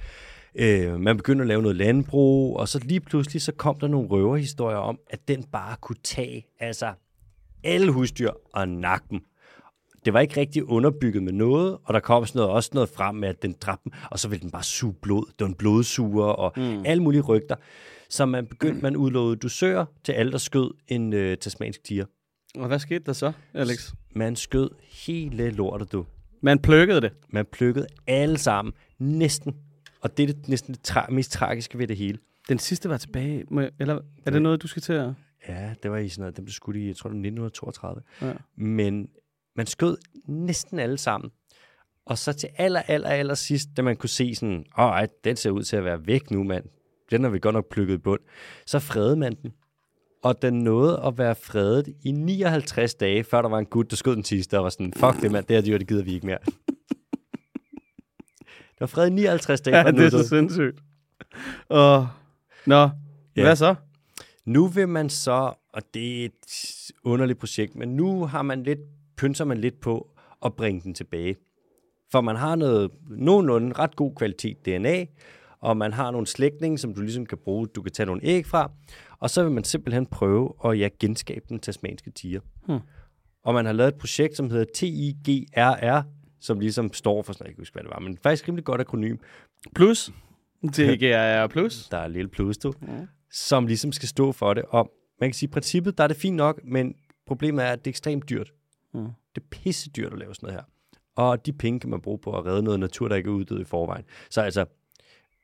[0.55, 4.09] Øh, man begyndte at lave noget landbrug, og så lige pludselig så kom der nogle
[4.09, 6.93] røverhistorier om, at den bare kunne tage altså
[7.65, 9.21] alle husdyr og nakke dem.
[10.05, 13.15] Det var ikke rigtig underbygget med noget, og der kom sådan noget, også noget frem
[13.15, 15.27] med, at den dræbte dem, og så ville den bare suge blod.
[15.27, 16.83] Det var en blodsuger og mm.
[16.87, 17.57] alle mulige rygter.
[18.11, 22.05] Så man begyndte, man udlovede dusør til alle, der skød en øh, tasmansk tiger.
[22.59, 23.93] Og hvad skete der så, Alex?
[24.15, 24.71] Man skød
[25.07, 26.07] hele lortet, du.
[26.41, 27.13] Man plukkede det.
[27.31, 29.55] Man plukkede alle sammen, næsten.
[30.01, 32.19] Og det er det, næsten det tra- mest tragiske ved det hele.
[32.49, 35.13] Den sidste var tilbage, må jeg- eller er det noget, du skal til at...
[35.49, 38.03] Ja, det var i sådan noget, dem blev skudt i, jeg tror det var 1932.
[38.23, 38.33] Ja.
[38.57, 39.09] Men
[39.57, 39.97] man skød
[40.29, 41.31] næsten alle sammen.
[42.07, 45.37] Og så til aller, aller, aller sidst, da man kunne se sådan, åh, ej, den
[45.37, 46.65] ser ud til at være væk nu, mand.
[47.11, 48.21] Den har vi godt nok plukket i bund.
[48.67, 49.53] Så fredede man den.
[50.23, 53.97] Og den nåede at være fredet i 59 dage, før der var en gut, der
[53.97, 56.15] skød den sidste, og var sådan, fuck det, mand, det her dyr, det gider vi
[56.15, 56.39] ikke mere.
[58.49, 60.81] Det var fredet i 59 dage, Ja, det er så sindssygt.
[61.69, 62.09] Og,
[62.67, 62.81] nå,
[63.37, 63.43] Ja.
[63.43, 63.75] hvad så?
[64.47, 68.79] Nu vil man så, og det er et underligt projekt, men nu har man lidt,
[69.17, 70.11] pynser man lidt på
[70.45, 71.37] at bringe den tilbage.
[72.13, 75.05] For man har noget nogenlunde ret god kvalitet DNA,
[75.61, 78.47] og man har nogle slægtninge, som du ligesom kan bruge, du kan tage nogle æg
[78.47, 78.71] fra,
[79.19, 82.41] og så vil man simpelthen prøve at ja, genskabe den tasmanske tiger.
[82.67, 82.79] Hmm.
[83.45, 86.03] Og man har lavet et projekt, som hedder TIGRR,
[86.41, 88.65] som ligesom står for sådan, jeg kan ikke huske, hvad det var, men faktisk rimelig
[88.65, 89.17] godt akronym.
[89.75, 90.13] Plus?
[90.63, 91.89] Er plus.
[91.89, 92.73] Der er lille plus, du.
[92.83, 93.07] Ja.
[93.37, 94.65] Som ligesom skal stå for det.
[94.69, 96.95] Og man kan sige, i princippet, der er det fint nok, men
[97.27, 98.53] problemet er, at det er ekstremt dyrt.
[98.95, 99.01] Mm.
[99.35, 100.65] Det er pisse dyrt at lave sådan noget her.
[101.17, 103.61] Og de penge kan man bruge på at redde noget natur, der ikke er uddød
[103.61, 104.05] i forvejen.
[104.31, 104.65] Så altså,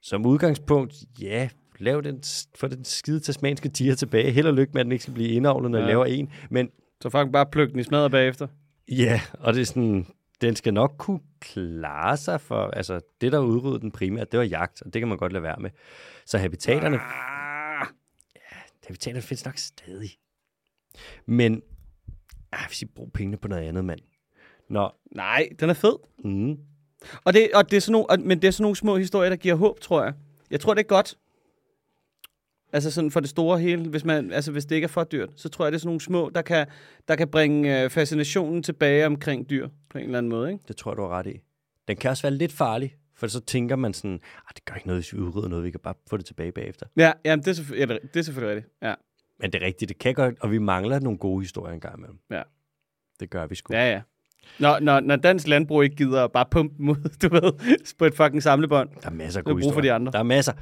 [0.03, 2.23] som udgangspunkt, ja, lav den,
[2.55, 4.31] for den skide tasmanske tiger tilbage.
[4.31, 5.87] Held og lykke med, at den ikke skal blive indavlet, når ja.
[5.87, 6.31] Laver en.
[6.51, 6.71] Men
[7.01, 8.47] Så faktisk bare plukke den i smadret bagefter.
[8.89, 10.07] ja, og det er sådan,
[10.41, 14.45] den skal nok kunne klare sig for, altså det, der udryddede den primært, det var
[14.45, 15.71] jagt, og det kan man godt lade være med.
[16.27, 16.99] Så habitaterne
[18.83, 20.11] Ah, Habitaterne findes nok stadig.
[21.27, 21.63] Men,
[22.53, 24.01] ah, hvis I bruger pengene på noget andet, mand.
[24.71, 25.97] Nå, nej, den er fed.
[26.25, 26.57] mm,
[27.25, 29.29] Og det, og det er sådan nogle, og, men det er sådan nogle små historier,
[29.31, 30.15] der giver håb, tror jeg.
[30.51, 31.19] Jeg tror, det er godt.
[32.75, 35.31] Altså sådan for det store hele, hvis, man, altså hvis det ikke er for dyrt,
[35.37, 36.67] så tror jeg, det er sådan nogle små, der kan,
[37.09, 40.53] der kan bringe øh, fascinationen tilbage omkring dyr på en eller anden måde.
[40.53, 40.65] Ikke?
[40.69, 41.41] det tror jeg, du har ret i.
[41.89, 44.87] Den kan også være lidt farlig, for så tænker man sådan, ah, det gør ikke
[44.87, 46.87] noget, hvis vi udrydder noget, vi kan bare få det tilbage bagefter.
[46.97, 48.75] Ja, jamen, det, er ja, det er selvfølgelig rigtigt.
[48.83, 48.95] Ja,
[49.41, 52.19] Men det er rigtigt, det kan godt, og vi mangler nogle gode historier engang imellem.
[52.31, 52.43] Ja.
[53.21, 53.75] Det gør vi sgu.
[53.75, 53.91] ja.
[53.91, 54.01] ja.
[54.59, 58.15] Når, når, når dansk landbrug ikke gider at bare pumpe ud, du ved, på et
[58.15, 58.89] fucking samlebånd.
[59.03, 60.13] Der er masser af gode brug for de andre.
[60.13, 60.53] Der er masser.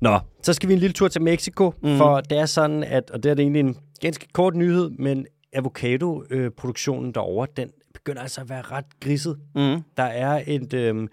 [0.00, 1.96] Nå, så skal vi en lille tur til Mexico, mm.
[1.96, 5.26] For det er sådan, at, og det er det egentlig en ganske kort nyhed, men
[5.52, 9.38] avocado-produktionen derovre, den begynder altså at være ret griset.
[9.54, 9.82] Mm.
[9.96, 11.08] Der er et, øhm,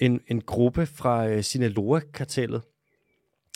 [0.00, 2.62] en, en gruppe fra øh, Sinaloa-kartellet,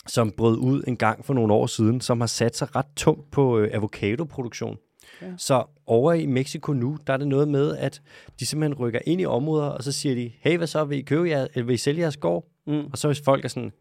[0.07, 3.31] som brød ud en gang for nogle år siden, som har sat sig ret tungt
[3.31, 4.77] på øh, avocado-produktion.
[5.21, 5.33] Ja.
[5.37, 8.01] Så over i Mexico nu, der er det noget med, at
[8.39, 11.01] de simpelthen rykker ind i områder, og så siger de, hey, hvad så, vil I,
[11.01, 12.45] købe jer, eller vil I sælge jeres gård?
[12.67, 12.85] Mm.
[12.91, 13.71] Og så hvis folk er sådan,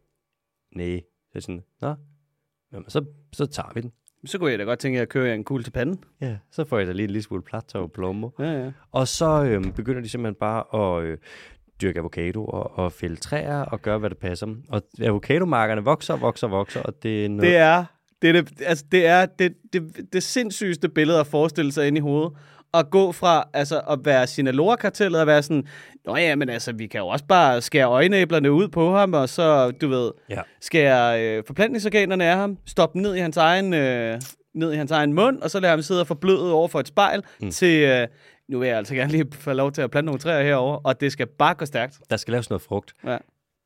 [0.77, 1.01] nej,
[1.33, 1.95] så er sådan, nå,
[2.73, 3.93] jamen, så, så tager vi den.
[4.27, 6.05] Så kunne jeg da godt tænke, at jeg kører en kugle til panden.
[6.21, 8.31] Ja, så får jeg da lige en lille smule platter og plommer.
[8.39, 8.73] Ja, ja.
[8.91, 11.19] Og så øhm, begynder de simpelthen bare at øh,
[11.83, 14.63] dyrke avocado og, og fælde træer og gøre, hvad det passer dem.
[14.69, 17.43] Og avocadomarkerne vokser og vokser og vokser, og det er noget...
[17.43, 17.85] Det er
[18.23, 21.97] det, er det, altså, det, er det, det, det sindssygeste billede at forestille sig ind
[21.97, 22.33] i hovedet.
[22.75, 25.67] At gå fra altså, at være Sinaloa-kartellet og være sådan,
[26.07, 29.29] Nå ja, men altså, vi kan jo også bare skære øjenæblerne ud på ham, og
[29.29, 30.41] så, du ved, Ja.
[30.61, 34.21] skære øh, forplantningsorganerne af ham, stoppe dem ned i hans egen, øh,
[34.55, 36.89] ned i hans egen mund, og så lade ham sidde og forbløde over for et
[36.89, 37.51] spejl mm.
[37.51, 38.07] til, øh,
[38.49, 41.01] nu vil jeg altså gerne lige få lov til at plante nogle træer herover, og
[41.01, 42.01] det skal bare gå stærkt.
[42.11, 42.95] Der skal laves noget frugt.
[43.05, 43.19] Ja.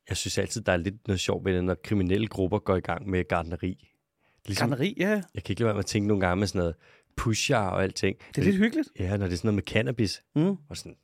[0.08, 2.80] Jeg synes altid, der er lidt noget sjovt ved det, når kriminelle grupper går i
[2.80, 3.88] gang med gardneri.
[4.46, 5.22] Ligesom, Graneri, ja.
[5.34, 6.74] jeg kan ikke lade være med at tænke nogle gange med sådan noget
[7.16, 8.16] pusher og alting.
[8.28, 8.88] Det er lidt hyggeligt.
[8.98, 10.22] Ja, når det er sådan noget med cannabis.
[10.34, 10.56] Mm.
[10.68, 10.96] Og sådan,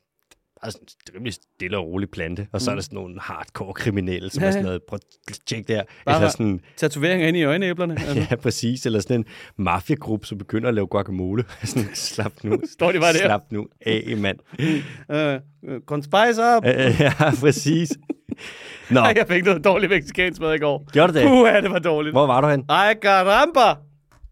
[0.62, 2.46] bare sådan er rimelig stille og rolig plante.
[2.52, 4.98] Og så er der sådan nogle hardcore kriminelle, som Ja, er sådan noget, prøv
[5.30, 5.82] at tjek der.
[6.06, 7.96] Bare Eller sådan, Tatoveringer inde i øjenæblerne.
[8.00, 8.26] Altså.
[8.30, 8.86] ja, præcis.
[8.86, 9.24] Eller sådan en
[9.56, 11.44] mafiagruppe, som begynder at lave guacamole.
[11.64, 12.58] sådan, slap nu.
[12.72, 13.18] Står de bare der?
[13.18, 14.38] Slap nu af, mand.
[15.12, 15.40] Øh,
[15.86, 16.64] Conspice up.
[16.64, 17.92] Ja, præcis.
[18.90, 20.90] Nå, Jeg fik noget dårligt mexicansk mad i går.
[20.92, 21.22] gjorde det?
[21.28, 22.14] Puh, det var dårligt.
[22.14, 22.64] Hvor var du hen?
[22.68, 23.80] Ej, caramba!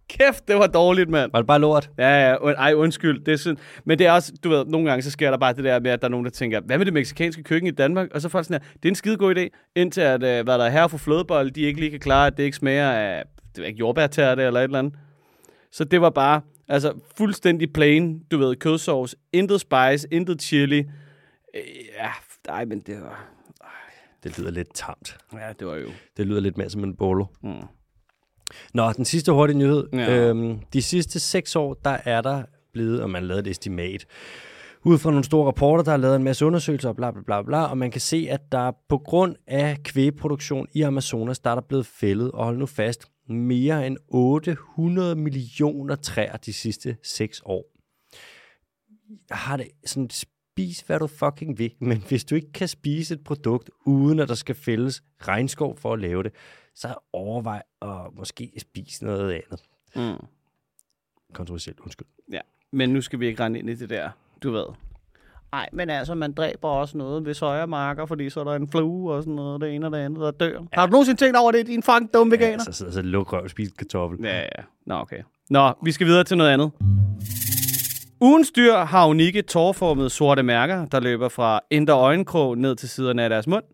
[0.09, 1.33] Kæft, det var dårligt, mand.
[1.33, 1.91] Var det bare lort?
[1.99, 3.25] Ja, ja, ej, undskyld.
[3.25, 5.53] Det er sådan, men det er også, du ved, nogle gange så sker der bare
[5.53, 7.71] det der med, at der er nogen, der tænker, hvad med det meksikanske køkken i
[7.71, 8.09] Danmark?
[8.15, 10.59] Og så folk sådan her, det er en skide god idé, indtil at, øh, hvad
[10.59, 13.25] der er her for flødebold, de ikke lige kan klare, at det ikke smager af,
[13.57, 14.95] det er ikke jordbærtærte eller et eller andet.
[15.73, 20.79] Så det var bare, altså fuldstændig plain, du ved, kødsovs, intet spice, intet chili.
[20.79, 21.63] Øh,
[21.99, 22.11] ja,
[22.49, 23.29] nej, men det var,
[24.25, 25.17] Det lyder lidt tamt.
[25.33, 27.25] ja, det var jo, Det lyder lidt mere som en bolo.
[27.43, 27.53] mm.
[28.75, 29.87] Nå, den sidste hurtige nyhed.
[29.93, 30.19] Ja.
[30.19, 32.43] Øhm, de sidste seks år, der er der
[32.73, 34.07] blevet, og man lavede et estimat,
[34.85, 37.43] ud fra nogle store rapporter, der har lavet en masse undersøgelser og bla bla bla
[37.43, 41.55] bla, og man kan se, at der på grund af kvægeproduktion i Amazonas, der er
[41.55, 47.43] der blevet fældet, og hold nu fast, mere end 800 millioner træer de sidste seks
[47.45, 47.65] år.
[49.31, 53.15] Jeg har det sådan, spis hvad du fucking vil, men hvis du ikke kan spise
[53.15, 56.33] et produkt, uden at der skal fældes regnskov for at lave det,
[56.77, 59.63] så overvej at måske spise noget andet.
[59.97, 60.27] Mm.
[61.33, 62.07] Kontroversielt, undskyld.
[62.33, 62.41] Ja,
[62.73, 64.11] men nu skal vi ikke rende ind i det der,
[64.43, 64.67] du ved.
[65.53, 69.13] Nej, men altså, man dræber også noget ved sojamarker, fordi så er der en flue
[69.13, 70.61] og sådan noget, det ene og det andet, der dør.
[70.61, 70.67] Ja.
[70.73, 72.53] Har du nogensinde tænkt over det, din fucking dumme veganer?
[72.53, 74.19] Ja, så sidder så luk røv og spise kartoffel.
[74.23, 74.63] Ja, ja.
[74.87, 75.23] Nå, okay.
[75.51, 76.71] Nå, vi skal videre til noget andet.
[78.21, 83.23] Ugens dyr har unikke tårformede sorte mærker, der løber fra indre øjenkrog ned til siderne
[83.23, 83.65] af deres mund.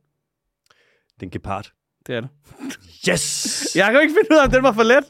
[1.21, 1.73] Den gepard.
[2.07, 2.31] Det er det.
[3.09, 3.77] Yes!
[3.77, 5.05] Jeg kan jo ikke finde ud af, om den var for let.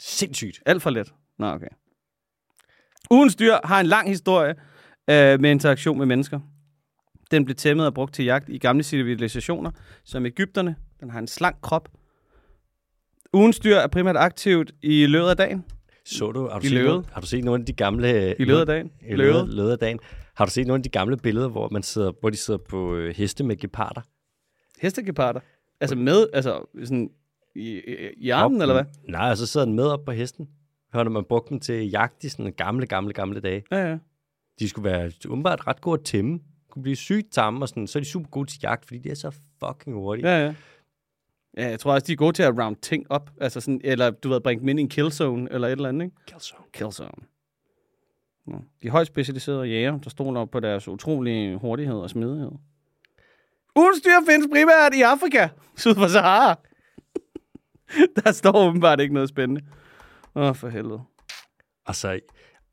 [0.00, 0.62] Sindssygt.
[0.66, 1.12] Alt for let.
[1.38, 1.68] Nå, okay.
[3.10, 4.54] Ugens dyr har en lang historie
[5.10, 6.40] øh, med interaktion med mennesker.
[7.30, 9.70] Den blev tæmmet og brugt til jagt i gamle civilisationer,
[10.04, 10.76] som Ægypterne.
[11.00, 11.88] Den har en slank krop.
[13.32, 15.64] Ugens dyr er primært aktivt i løbet af dagen.
[16.04, 18.34] Så du, har du, I set nogle, har du set nogle af de gamle...
[18.38, 18.92] I løbet af dagen.
[19.08, 19.98] I løbet, løbet af dagen.
[20.34, 22.94] Har du set nogle af de gamle billeder, hvor, man sidder, hvor de sidder på
[22.94, 24.00] øh, heste med geparder?
[24.80, 25.40] Hestegeparder.
[25.82, 27.10] Altså med, altså sådan
[27.54, 28.84] i, i, i armen, Op- eller hvad?
[29.08, 30.48] Nej, og så sidder den med op på hesten.
[30.94, 33.62] Hørte man brugte dem til jagt i sådan gamle, gamle, gamle dage.
[33.70, 33.98] Ja, ja.
[34.58, 36.40] De skulle være umiddelbart ret gode at tæmme.
[36.70, 39.10] kunne blive sygt tamme, og sådan, så er de super gode til jagt, fordi de
[39.10, 39.30] er så
[39.64, 40.28] fucking hurtige.
[40.28, 40.54] Ja, ja.
[41.56, 43.30] Ja, jeg tror også, de er gode til at round ting op.
[43.40, 46.04] Altså sådan, eller du ved, bringe dem ind i en killzone, eller et eller andet,
[46.04, 46.16] ikke?
[46.26, 46.64] Killzone.
[46.72, 47.22] Killzone.
[48.48, 48.56] Ja.
[48.82, 52.50] De højt specialiserede jæger, der stoler på deres utrolige hurtighed og smidighed.
[53.76, 56.58] Ugens dyr findes primært i Afrika, syd for Sahara.
[58.24, 59.60] der står åbenbart ikke noget spændende.
[60.34, 61.00] Åh, oh, for helvede.
[61.86, 62.20] Og så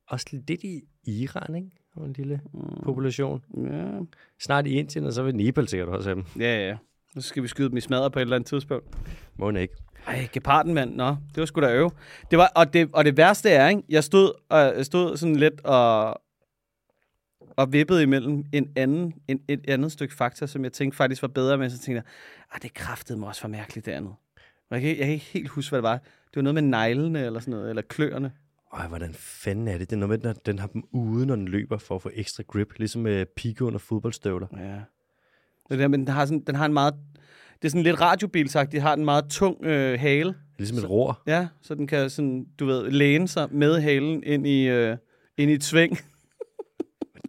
[0.07, 1.69] også lidt i Iran, ikke?
[1.95, 2.41] Og en lille
[2.83, 3.41] population.
[3.57, 3.99] Ja,
[4.41, 6.41] Snart i Indien, og så vil Nepal sikkert også have dem.
[6.41, 6.77] ja, ja.
[7.13, 8.97] Så skal vi skyde dem i smadret på et eller andet tidspunkt.
[9.39, 9.75] Må ikke.
[10.07, 10.95] Ej, geparden, mand.
[10.95, 11.91] Nå, det var sgu da øve.
[12.31, 13.83] Det var, og, det, og det værste er, ikke?
[13.89, 16.21] Jeg stod, og, jeg stod sådan lidt og,
[17.55, 21.27] og vippede imellem en anden, en, et andet stykke fakta, som jeg tænkte faktisk var
[21.27, 22.03] bedre, men så tænkte jeg,
[22.51, 24.13] ah, det kræftede mig også for mærkeligt, det andet.
[24.71, 25.97] Jeg kan, jeg kan ikke helt huske, hvad det var.
[25.97, 28.31] Det var noget med neglene eller sådan noget, eller kløerne.
[28.73, 29.89] Ej, hvordan fanden er det?
[29.89, 32.11] Det er noget med, at den har dem ude, når den løber, for at få
[32.13, 32.73] ekstra grip.
[32.77, 34.47] Ligesom med pigge under fodboldstøvler.
[34.57, 34.79] Ja.
[35.69, 36.93] Det der, men den har, sådan, den har en meget...
[37.61, 38.71] Det er sådan lidt radiobilsagt.
[38.71, 40.35] De har en meget tung øh, hale.
[40.57, 41.21] Ligesom et ror.
[41.27, 44.97] Ja, så den kan sådan, du ved, læne sig med halen ind i, øh,
[45.37, 45.97] ind i et sving.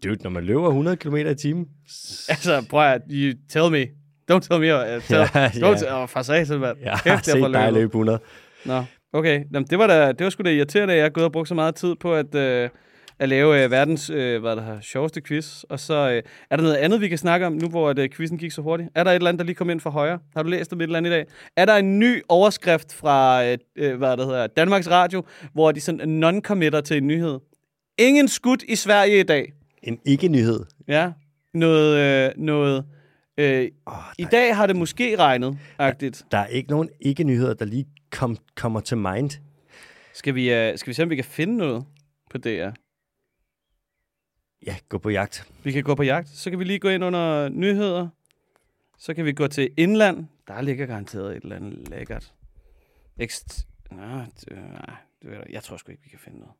[0.04, 1.66] Dude, når man løber 100 km i timen.
[2.28, 3.86] altså, prøv at, you tell me.
[4.32, 4.74] Don't tell me.
[4.74, 6.02] Uh, tell, Ja, don't, ja.
[6.02, 6.76] Åh, for satan, mand.
[6.86, 8.18] Har Kæft, jeg set dig løbe 100.
[8.64, 9.44] Nå, okay.
[9.54, 11.48] Jamen, det var da, det var sgu da irriterende, at jeg har gået og brugt
[11.48, 12.68] så meget tid på at, øh,
[13.18, 15.62] at lave øh, verdens øh, hvad der her, sjoveste quiz.
[15.62, 18.08] Og så øh, er der noget andet, vi kan snakke om, nu hvor at, øh,
[18.10, 18.88] quizzen gik så hurtigt.
[18.94, 20.18] Er der et eller andet, der lige kom ind fra højre?
[20.36, 21.26] Har du læst om et eller andet i dag?
[21.56, 25.80] Er der en ny overskrift fra øh, øh, hvad der hedder, Danmarks Radio, hvor de
[25.80, 27.38] sådan non-committer til en nyhed?
[27.98, 29.52] Ingen skudt i Sverige i dag.
[29.82, 30.64] En ikke-nyhed.
[30.88, 31.12] Ja,
[31.54, 31.96] noget,
[32.28, 32.86] øh, noget
[33.36, 36.26] øh, Oh, i dag har det måske regnet, agtigt.
[36.30, 39.30] der er ikke nogen ikke-nyheder, der lige kom, kommer til mind.
[40.14, 41.84] Skal vi, øh, skal vi se, om vi kan finde noget
[42.30, 42.70] på DR?
[44.66, 45.48] Ja, gå på jagt.
[45.64, 46.28] Vi kan gå på jagt.
[46.28, 48.08] Så kan vi lige gå ind under nyheder.
[48.98, 50.26] Så kan vi gå til indland.
[50.48, 52.34] Der ligger garanteret et eller andet lækkert.
[53.18, 53.66] Ekst...
[53.90, 56.54] Nå, det, nej, det ved jeg, jeg tror sgu ikke, vi kan finde noget.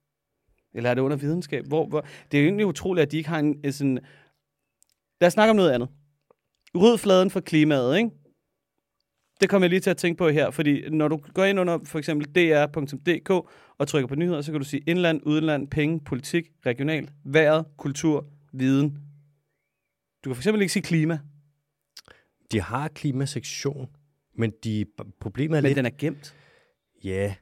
[0.75, 1.67] Eller er det under videnskab?
[1.67, 2.07] Hvor, hvor...
[2.33, 3.99] Det er jo egentlig utroligt, at de ikke har en, en sådan...
[5.21, 5.89] Lad os snakke om noget andet.
[6.75, 8.11] Ryd fladen for klimaet, ikke?
[9.41, 11.79] Det kommer jeg lige til at tænke på her, fordi når du går ind under
[11.85, 13.31] for eksempel dr.dk
[13.79, 18.27] og trykker på nyheder, så kan du sige indland, udenland, penge, politik, regional, vejret, kultur,
[18.53, 18.91] viden.
[20.25, 21.19] Du kan for eksempel ikke sige klima,
[22.53, 23.89] De har klimasektion,
[24.35, 24.87] men de,
[25.21, 25.77] problemet er men lidt...
[25.77, 26.35] den er gemt.
[27.05, 27.35] Ja.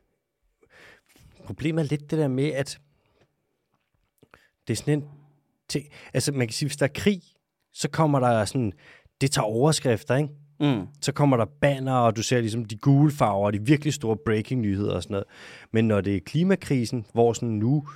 [1.45, 2.81] Problemet er lidt det der med, at
[4.69, 5.05] det er sådan en
[5.69, 5.87] ting...
[6.15, 7.23] Altså, man kan sige, hvis der er krig,
[7.73, 8.73] så kommer der sådan...
[9.21, 10.29] Det tager overskrifter, ikke?
[10.61, 10.87] Mm.
[11.01, 14.17] så kommer der banner, og du ser ligesom de gule farver, og de virkelig store
[14.17, 15.27] breaking-nyheder og sådan noget.
[15.73, 17.89] Men når det er klimakrisen, hvor sådan nu,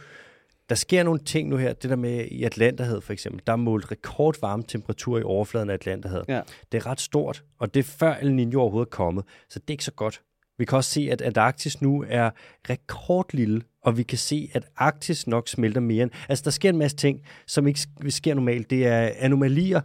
[0.69, 3.57] der sker nogle ting nu her, det der med i Atlanterhavet for eksempel, der er
[3.57, 6.25] målt rekordvarme temperatur i overfladen af Atlanterhavet.
[6.29, 6.41] Ja.
[6.73, 9.71] Det er ret stort, og det er før El Niño overhovedet er kommet, så det
[9.71, 10.23] er ikke så godt.
[10.63, 12.31] Vi kan også se, at Antarktis nu er
[12.71, 16.11] rekordlille, og vi kan se, at Arktis nok smelter mere end...
[16.29, 18.71] Altså, der sker en masse ting, som ikke sk- sker normalt.
[18.71, 19.81] Det er anomalier,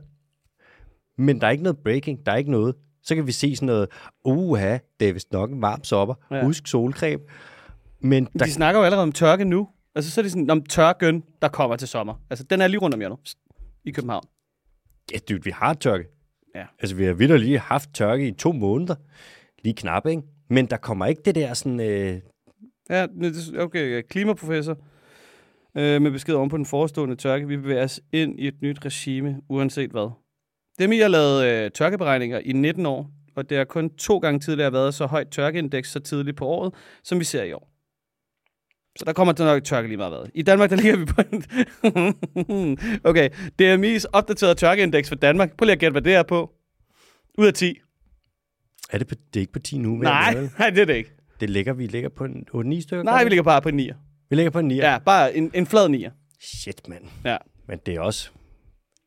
[1.22, 2.76] men der er ikke noget breaking, der er ikke noget.
[3.04, 3.88] Så kan vi se sådan noget,
[4.26, 6.44] uha, det er vist nok en varm sopper, ja.
[6.46, 7.24] husk solcreme.
[8.00, 9.68] Men der, De snakker jo allerede om tørke nu.
[9.96, 12.14] Altså, så er det sådan, om tørken, der kommer til sommer.
[12.30, 13.34] Altså, den er lige rundt om hjørnet
[13.86, 14.24] i København.
[15.14, 16.06] ja, dude, vi har tørke.
[16.56, 16.66] Ja.
[16.80, 18.96] Altså, vi har vidt lige haft tørke i to måneder.
[19.64, 20.22] Lige knap, ikke?
[20.50, 21.80] Men der kommer ikke det der sådan...
[21.80, 22.20] Øh,
[22.90, 23.06] Ja,
[23.60, 24.78] okay, klimaprofessor.
[25.78, 27.48] Øh, med besked om på den forestående tørke.
[27.48, 30.12] Vi bevæger os ind i et nyt regime, uanset hvad.
[30.80, 34.40] Dem, I har lavet øh, tørkeberegninger i 19 år, og det har kun to gange
[34.40, 36.74] tidligere været så højt tørkeindeks så tidligt på året,
[37.04, 37.70] som vi ser i år.
[39.00, 40.30] Så der kommer til nok tørke lige meget hvad.
[40.34, 41.44] I Danmark, der ligger vi på en...
[43.10, 43.30] okay,
[43.62, 45.58] DMI's opdaterede tørkeindeks for Danmark.
[45.58, 46.52] Prøv lige at gætte, hvad det er på.
[47.38, 47.80] Ud af 10
[48.92, 49.96] er det, på, det er ikke på 10 nu?
[49.96, 51.12] Nej, nej, det er det ikke.
[51.40, 53.04] Det ligger, vi ligger på en 8-9 stykker?
[53.04, 53.92] Nej, vi ligger bare på en 9.
[54.30, 54.76] vi ligger på en 9.
[54.76, 56.06] Ja, bare en, en flad 9.
[56.42, 57.04] Shit, mand.
[57.26, 57.38] Ja.
[57.68, 58.30] Men det er også...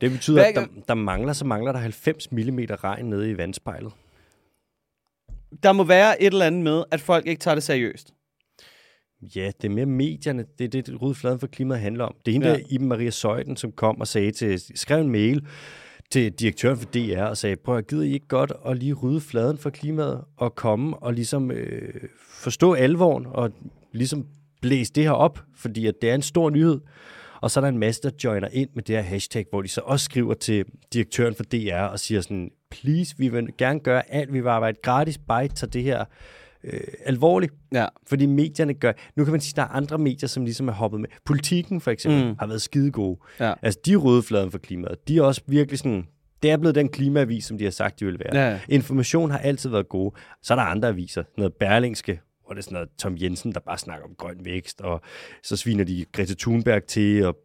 [0.00, 3.36] Det betyder, Hvad- at der, der mangler, så mangler der 90 mm regn nede i
[3.36, 3.92] vandspejlet.
[5.62, 8.14] der må være et eller andet med, at folk ikke tager det seriøst.
[9.36, 10.44] Ja, det er mere medierne.
[10.58, 12.14] Det er det, det Rydfladen for klimaet handler om.
[12.26, 12.52] Det er hende ja.
[12.52, 15.46] der, Iben Maria Søjden, som kom og sagde til, skrev en mail
[16.10, 19.20] til direktøren for DR og sagde, prøv at gider I ikke godt at lige rydde
[19.20, 21.94] fladen for klimaet og komme og ligesom øh,
[22.28, 23.50] forstå alvoren og
[23.92, 24.26] ligesom
[24.62, 26.80] blæse det her op, fordi at det er en stor nyhed.
[27.40, 29.68] Og så er der en masse, der joiner ind med det her hashtag, hvor de
[29.68, 34.12] så også skriver til direktøren for DR og siger sådan, please, vi vil gerne gøre
[34.12, 36.04] alt, vi vil arbejde gratis, bare ikke tage det her
[36.64, 37.52] øh, alvorligt.
[37.72, 37.86] Ja.
[38.06, 38.92] Fordi medierne gør...
[39.16, 41.08] Nu kan man sige, at der er andre medier, som ligesom er hoppet med.
[41.24, 42.34] Politikken for eksempel Mm.
[42.38, 43.18] har været skide gode.
[43.40, 43.52] Ja.
[43.62, 45.08] Altså, de er røde fladen for klimaet.
[45.08, 46.06] De er også virkelig sådan...
[46.42, 48.48] Det er blevet den klimaavis, som de har sagt, de vil være.
[48.50, 48.60] Ja.
[48.68, 50.14] Information har altid været gode.
[50.42, 51.22] Så er der andre aviser.
[51.36, 54.80] Noget Berlingske, hvor det er sådan noget Tom Jensen, der bare snakker om grøn vækst,
[54.80, 55.00] og
[55.42, 57.36] så sviner de Greta Thunberg til, og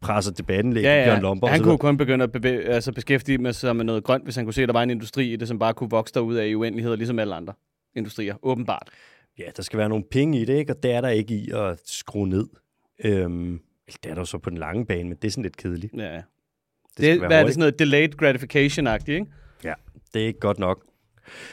[0.00, 0.84] presser debatten lidt.
[0.84, 1.04] Ja, ja.
[1.04, 4.24] Bjørn Lomborg han kunne kun begynde at bevæge, altså beskæftige med sig med noget grønt,
[4.24, 6.14] hvis han kunne se, at der var en industri i det, som bare kunne vokse
[6.14, 7.52] derud af i uendelighed, ligesom alle andre
[7.96, 8.88] industrier, åbenbart.
[9.38, 10.72] Ja, der skal være nogle penge i det, ikke?
[10.72, 12.48] og det er der ikke i at skrue ned.
[13.04, 13.60] Øhm,
[14.02, 15.92] det er der så på den lange bane, men det er sådan lidt kedeligt.
[15.96, 16.14] Ja.
[16.14, 16.22] Det,
[16.98, 19.26] Det, hvad er det sådan noget delayed gratification-agtigt, ikke?
[19.64, 19.74] Ja,
[20.14, 20.84] det er ikke godt nok.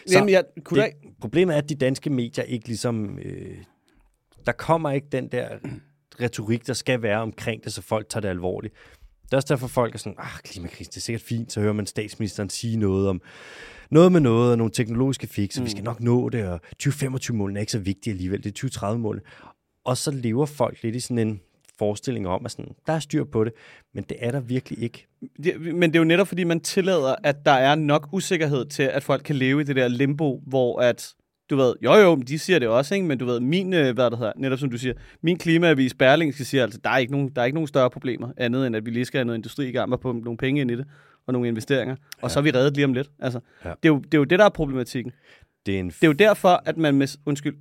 [0.07, 1.09] Så Jamen, jeg, kunne det, det...
[1.21, 3.19] problemet er, at de danske medier ikke ligesom...
[3.19, 3.57] Øh,
[4.45, 5.47] der kommer ikke den der
[6.21, 8.73] retorik, der skal være omkring det, så folk tager det alvorligt.
[9.23, 11.73] Det er også derfor, folk er sådan, ah, klimakrisen, det er sikkert fint, så hører
[11.73, 13.21] man statsministeren sige noget om
[13.91, 15.65] noget med noget, og nogle teknologiske fix, og mm.
[15.65, 19.21] vi skal nok nå det, og 2025-målene er ikke så vigtige alligevel, det er 2030-målene.
[19.85, 21.41] Og så lever folk lidt i sådan en
[21.79, 23.53] forestilling om, at sådan, der er styr på det,
[23.93, 25.07] men det er der virkelig ikke.
[25.43, 28.83] Det, men det er jo netop, fordi man tillader, at der er nok usikkerhed til,
[28.83, 31.13] at folk kan leve i det der limbo, hvor at,
[31.49, 33.07] du ved, jo jo, men de siger det også, ikke?
[33.07, 36.45] men du ved, min, øh, hvad det hedder, netop som du siger, min klimaavis Berlingske
[36.45, 38.85] siger altså, der er, ikke nogen, der er ikke nogen større problemer, andet end at
[38.85, 40.85] vi lige skal have noget industri i gang og pumpe nogle penge ind i det,
[41.29, 42.29] og nogle investeringer, og Ja.
[42.29, 43.09] så er vi reddet lige om lidt.
[43.19, 43.69] Altså, Ja.
[43.69, 45.11] det, er jo, det er jo det, der er problematikken.
[45.65, 47.55] Det er en Det er jo derfor, at man med, undskyld,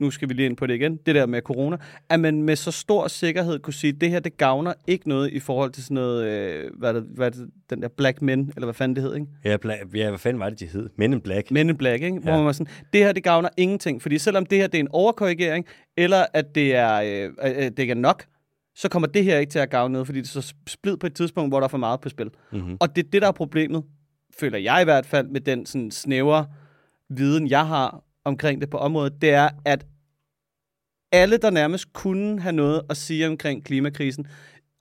[0.00, 1.76] nu skal vi lige ind på det igen, det der med corona,
[2.10, 5.30] at man med så stor sikkerhed kunne sige, at det her, det gavner ikke noget
[5.32, 8.66] i forhold til sådan noget, øh, hvad, det, hvad det, den der Black Men, eller
[8.66, 9.26] hvad fanden det hed, ikke?
[9.44, 10.88] Ja, bla- ja, hvad fanden var det, de hed?
[10.96, 11.50] Men in Black.
[11.50, 12.18] Men in Black, ikke?
[12.18, 12.36] Hvor Ja.
[12.36, 14.88] man var sådan, det her, det gavner ingenting, fordi selvom det her, det er en
[14.90, 15.66] overkorrigering,
[15.96, 18.24] eller at det er, øh, øh, det ikke er nok,
[18.74, 21.06] så kommer det her ikke til at gavne noget, fordi det er så splid på
[21.06, 22.30] et tidspunkt, hvor der er for meget på spil.
[22.52, 22.76] Mm-hmm.
[22.80, 23.84] Og det er det, der er problemet,
[24.38, 26.46] føler jeg i hvert fald, med den sådan snævre
[27.08, 29.86] viden, jeg har omkring det på området, det er, at
[31.12, 34.26] alle, der nærmest kunne have noget at sige omkring klimakrisen,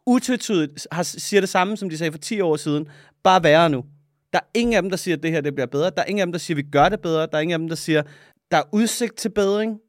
[0.06, 2.88] utvetydigt har, siger det samme, som de sagde for 10 år siden,
[3.24, 3.86] bare værre nu.
[4.34, 5.90] Der er ingen af dem, der siger, at det her det bliver bedre.
[5.90, 7.22] Der er ingen af dem, der siger, at vi gør det bedre.
[7.22, 8.04] Der er ingen af dem, der siger,
[8.52, 9.80] der er udsigt til bedring.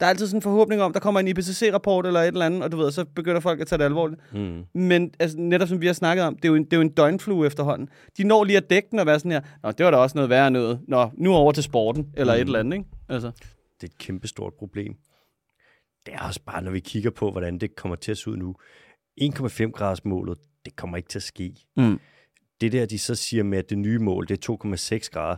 [0.00, 2.62] Der er altid sådan en forhåbning om, der kommer en IPCC-rapport eller et eller andet,
[2.62, 4.20] og du ved, så begynder folk at tage det alvorligt.
[4.32, 4.64] Mm.
[4.74, 6.82] Men altså, netop som vi har snakket om, det er, jo en, det er jo
[6.82, 7.88] en døgnflue efterhånden.
[8.16, 10.18] De når lige at dække den og være sådan her, Nå, det var da også
[10.18, 10.80] noget værre noget.
[10.88, 12.40] Nå, nu over til sporten, eller mm.
[12.40, 12.90] et eller andet, ikke?
[13.08, 13.30] Altså.
[13.80, 14.94] Det er et kæmpestort problem.
[16.06, 18.36] Det er også bare, når vi kigger på, hvordan det kommer til at se ud
[18.36, 18.54] nu.
[19.20, 21.54] 1,5 graders målet, det kommer ikke til at ske.
[21.76, 22.00] Mm.
[22.60, 25.36] Det der, de så siger med, at det nye mål, det er 2,6 grader,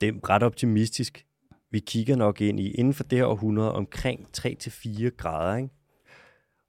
[0.00, 1.24] det er ret optimistisk.
[1.70, 5.68] Vi kigger nok ind i, inden for det her århundrede, omkring 3-4 grader, ikke?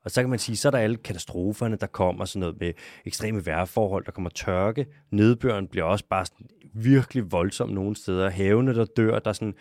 [0.03, 2.59] Og Og så kan man sige, så er der alle katastroferne, der kommer, sådan noget
[2.59, 2.73] med
[3.05, 8.75] ekstreme vejrforhold, der kommer tørke, nedbøren bliver også bare sådan virkelig voldsom nogle steder, havene,
[8.75, 9.53] der dør, der er sådan,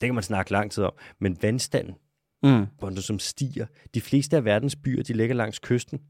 [0.00, 1.94] det kan man snakke lang tid om, men vandstanden,
[2.42, 2.66] Mm.
[2.78, 6.00] hvor som stiger, de fleste af verdens byer, de ligger langs kysten,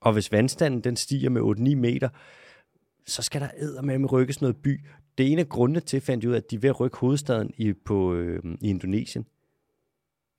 [0.00, 2.08] og hvis vandstanden den stiger med 8-9 meter,
[3.06, 4.80] så skal der eddermame rykkes noget by.
[5.18, 6.80] Det er en af grundene til, fandt jeg ud af, at de er ved at
[6.80, 9.26] rykke hovedstaden i, på, øh, i Indonesien.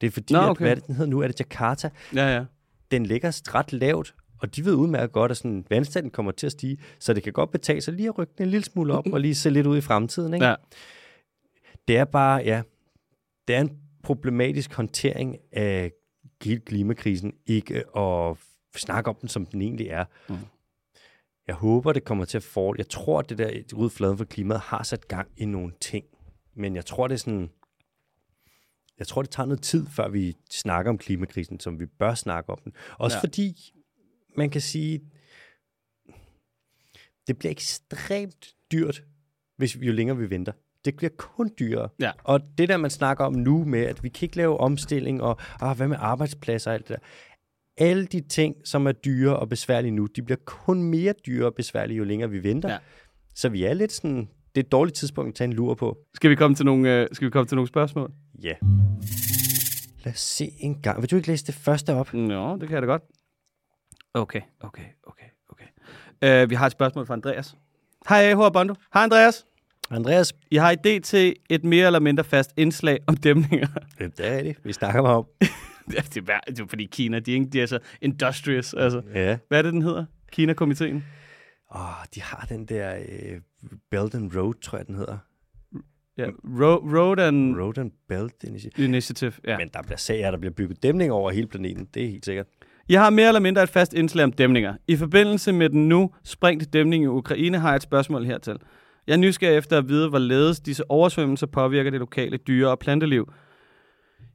[0.02, 0.50] Det er fordi, Nå, okay.
[0.50, 1.20] at, hvad er det, den hedder nu?
[1.20, 1.90] Er det Jakarta?
[2.16, 2.46] Ja, ja.
[2.92, 6.52] Den ligger ret lavt, og de ved udmærket godt, at sådan, vandstanden kommer til at
[6.52, 9.06] stige, så det kan godt betale sig lige at rykke den en lille smule op,
[9.14, 10.34] og lige se lidt ud i fremtiden.
[10.34, 10.46] Ikke?
[10.46, 10.56] ja.
[11.88, 12.62] Det er bare, ja,
[13.48, 15.92] det er en problematisk håndtering af
[16.40, 18.38] klimakrisen, ikke at
[18.76, 20.06] snakke om den, som den egentlig er.
[20.30, 20.36] Mm.
[21.48, 22.76] Jeg håber, det kommer til at få...
[22.78, 26.06] Jeg tror, at det der ud fladen for klimaet har sat gang i nogle ting.
[26.56, 27.50] Men jeg tror, det er sådan...
[29.00, 32.50] Jeg tror, det tager noget tid, før vi snakker om klimakrisen, som vi bør snakke
[32.50, 32.74] om den.
[33.00, 33.22] Også ja.
[33.22, 33.74] fordi,
[34.38, 35.02] man kan sige,
[37.28, 39.04] det bliver ekstremt dyrt,
[39.58, 40.52] hvis jo længere vi venter.
[40.86, 41.90] Det bliver kun dyrere.
[42.00, 42.12] Ja.
[42.24, 45.38] Og det der, man snakker om nu med, at vi kan ikke lave omstilling, og
[45.62, 47.06] ah, hvad med arbejdspladser og alt det der.
[47.78, 51.56] Alle de ting, som er dyre og besværlige nu, de bliver kun mere dyre og
[51.56, 52.70] besværlige, jo længere vi venter.
[52.70, 52.78] Ja.
[53.36, 54.18] Så vi er lidt sådan,
[54.56, 55.98] det er et dårligt tidspunkt at tage en lur på.
[56.16, 58.12] Skal vi komme til nogle, øh, skal vi komme til nogle spørgsmål?
[58.44, 58.54] Ja.
[60.04, 61.02] Lad os se en gang.
[61.02, 62.14] Vil du ikke læse det første op?
[62.14, 63.02] Nå, det kan jeg da godt.
[64.14, 66.44] Okay, okay, okay, okay.
[66.44, 67.56] Uh, vi har et spørgsmål fra Andreas.
[68.10, 68.54] Hej, H.
[68.54, 68.76] Bondo.
[68.94, 69.46] Hej, Andreas.
[69.92, 73.68] Andreas, I har idé til et mere eller mindre fast indslag om dæmninger.
[74.00, 74.56] øh, det er det.
[74.64, 75.26] Vi snakker om.
[76.14, 78.74] Det, er, det er fordi Kina, de er, de er så industrious.
[78.74, 79.02] Altså.
[79.14, 79.38] Ja.
[79.48, 80.06] Hvad er det, den hedder?
[80.32, 81.04] Kina-komiteen?
[81.76, 81.82] Åh,
[82.16, 83.40] de har den der øh,
[83.92, 85.18] Belt and Road, tror jeg, den hedder.
[86.18, 88.86] Ja, Ro- Road and Road and Belt Initiative.
[88.88, 89.34] Initiative.
[89.48, 89.58] Ja.
[89.58, 91.88] Men der bliver sager, der bliver bygget dæmning over hele planeten.
[91.94, 92.46] Det er helt sikkert.
[92.90, 94.74] Jeg har mere eller mindre et fast indslag om dæmninger.
[94.88, 98.58] I forbindelse med den nu sprængte dæmning i Ukraine har jeg et spørgsmål hertil.
[99.08, 103.34] Jeg er nysgerrig efter at vide, hvorledes disse oversvømmelser påvirker det lokale dyre- og planteliv.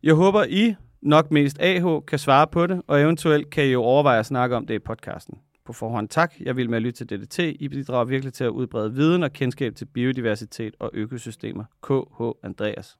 [0.02, 3.82] Jeg håber, I, nok mest AH, kan svare på det, og eventuelt kan I jo
[3.82, 5.38] overveje at snakke om det i podcasten.
[5.64, 6.34] På forhånd tak.
[6.40, 7.38] Jeg vil med at lytte til DDT.
[7.38, 11.64] I bidrager virkelig til at udbrede viden og kendskab til biodiversitet og økosystemer.
[11.82, 12.98] KH Andreas.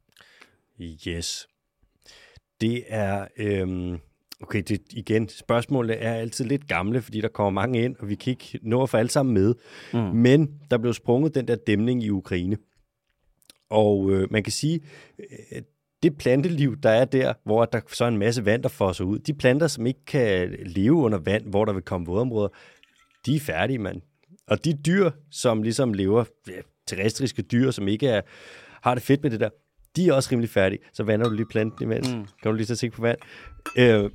[1.09, 1.49] Yes.
[2.61, 3.27] Det er...
[3.37, 3.99] Øhm,
[4.41, 8.15] okay, det, igen, spørgsmålet er altid lidt gamle, fordi der kommer mange ind, og vi
[8.15, 9.55] kan ikke nå at få alle sammen med.
[9.93, 9.99] Mm.
[9.99, 12.57] Men der blev sprunget den der dæmning i Ukraine.
[13.71, 14.81] Og øh, man kan sige,
[15.19, 15.63] øh,
[16.03, 19.19] det planteliv, der er der, hvor der så er en masse vand, der fosser ud,
[19.19, 22.49] de planter, som ikke kan leve under vand, hvor der vil komme vådområder,
[23.27, 24.01] de er færdige, mand.
[24.47, 28.21] Og de dyr, som ligesom lever, ja, terrestriske dyr, som ikke er,
[28.83, 29.49] har det fedt med det der,
[29.97, 30.81] de er også rimelig færdige.
[30.93, 32.15] Så vander du lige planten imens.
[32.15, 32.27] Mm.
[32.43, 33.19] Kan du lige så tænke på vand.
[33.79, 34.11] Øh,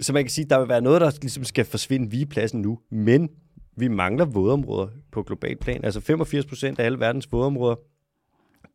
[0.00, 3.28] så man kan sige, der vil være noget, der ligesom skal forsvinde vigepladsen nu, men
[3.76, 5.84] vi mangler vådområder på global plan.
[5.84, 7.76] Altså 85 procent af alle verdens vådområder,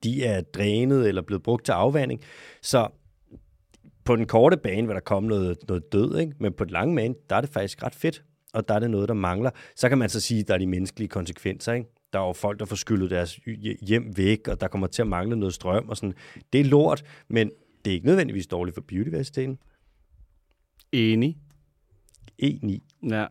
[0.03, 2.21] de er drænet eller blevet brugt til afvanding.
[2.61, 2.87] Så
[4.03, 6.33] på den korte bane vil der komme noget, noget død, ikke?
[6.39, 8.23] men på den lange bane, der er det faktisk ret fedt,
[8.53, 9.49] og der er det noget, der mangler.
[9.75, 11.73] Så kan man så sige, at der er de menneskelige konsekvenser.
[11.73, 11.89] Ikke?
[12.13, 13.39] Der er jo folk, der får skyllet deres
[13.81, 16.13] hjem væk, og der kommer til at mangle noget strøm og sådan.
[16.53, 17.51] Det er lort, men
[17.85, 19.57] det er ikke nødvendigvis dårligt for biodiversiteten.
[20.91, 21.37] Enig.
[22.43, 22.79] E9.
[23.09, 23.25] Ja.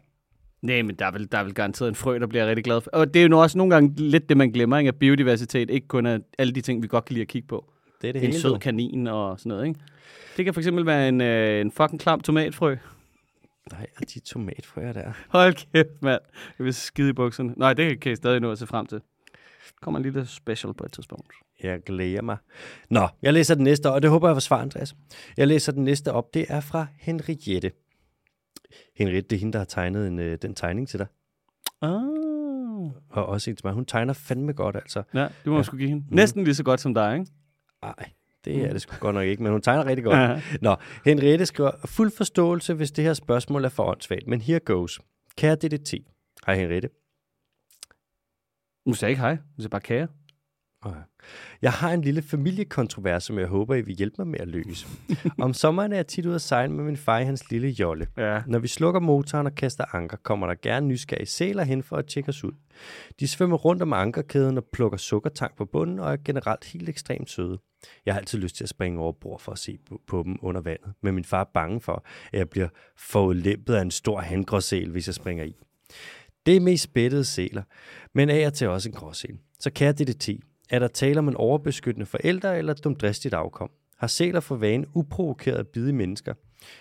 [0.62, 2.80] Nej, men der er, vel, der er vel garanteret en frø, der bliver rigtig glad
[2.80, 2.90] for.
[2.90, 4.88] Og det er jo nu også nogle gange lidt det, man glemmer, ikke?
[4.88, 7.72] at biodiversitet ikke kun er alle de ting, vi godt kan lide at kigge på.
[8.02, 8.40] Det er det En hele.
[8.40, 8.58] sød du.
[8.58, 9.80] kanin og sådan noget, ikke?
[10.36, 12.76] Det kan for eksempel være en, øh, en fucking klam tomatfrø.
[13.72, 15.12] Nej, og de tomatfrøer der.
[15.28, 16.20] Hold kæft, mand.
[16.58, 17.54] Jeg vil skide i bukserne.
[17.56, 19.00] Nej, det kan I stadig nå at se frem til.
[19.80, 21.26] Kommer en lille special på et tidspunkt.
[21.62, 22.36] Jeg glæder mig.
[22.90, 24.94] Nå, jeg læser den næste, og det håber jeg var svar, Andreas.
[25.36, 26.34] Jeg læser den næste op.
[26.34, 27.70] Det er fra Henriette.
[28.96, 31.06] Henriette, det er hende, der har tegnet en, øh, den tegning til dig.
[31.82, 31.92] Ah.
[33.10, 33.72] Og også en til mig.
[33.74, 35.02] Hun tegner fandme godt, altså.
[35.14, 35.62] Ja, det må Ja.
[35.62, 36.04] sgu give hende.
[36.10, 37.30] Næsten lige så godt som dig, ikke?
[37.82, 37.94] Nej,
[38.44, 40.16] det er det sgu godt nok ikke, men hun tegner rigtig godt.
[40.18, 40.42] Ja.
[40.60, 45.00] Nå, Henriette skriver, fuld forståelse, hvis det her spørgsmål er for åndssvagt, men here goes.
[45.36, 45.94] Kære DDT.
[46.46, 46.88] Hej Henriette.
[48.86, 49.34] Du sagde ikke hej.
[49.36, 50.08] Du sagde bare kære.
[51.62, 54.86] Jeg har en lille familiekontrovers, som jeg håber, I vil hjælpe mig med at løse.
[55.38, 58.06] Om sommeren er jeg tit ude at sejle med min far i hans lille jolle.
[58.16, 58.42] Ja.
[58.46, 62.06] Når vi slukker motoren og kaster anker, kommer der gerne nysgerrige sæler hen for at
[62.06, 62.52] tjekke os ud.
[63.20, 67.30] De svømmer rundt om ankerkæden og plukker sukkertang på bunden og er generelt helt ekstremt
[67.30, 67.58] søde.
[68.06, 70.38] Jeg har altid lyst til at springe over bord for at se på, på dem
[70.42, 74.20] under vandet, men min far er bange for, at jeg bliver forulæmpet af en stor
[74.20, 75.56] handgråsæl, hvis jeg springer i.
[76.46, 77.62] Det er mest spættede sæler,
[78.14, 79.38] men af og til også en gråsæl.
[79.58, 80.28] Så kære DDT,
[80.70, 83.70] er der tale om en overbeskyttende forælder eller et dumdristigt afkom?
[83.98, 86.34] Har sæler for vane uprovokeret at bide i mennesker?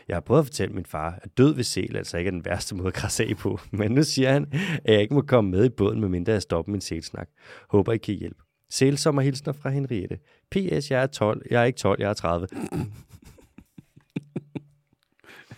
[0.07, 2.45] Jeg har prøvet at fortælle min far, at død ved sæl altså ikke er den
[2.45, 3.59] værste måde at krasse af på.
[3.71, 4.47] Men nu siger han,
[4.85, 7.29] at jeg ikke må komme med i båden, medmindre jeg stopper min sælsnak.
[7.69, 8.39] Håber I kan hjælpe.
[8.69, 10.19] Sælsommerhilsner fra Henriette.
[10.51, 10.91] P.S.
[10.91, 11.41] Jeg er 12.
[11.51, 12.47] Jeg er ikke 12, jeg er 30.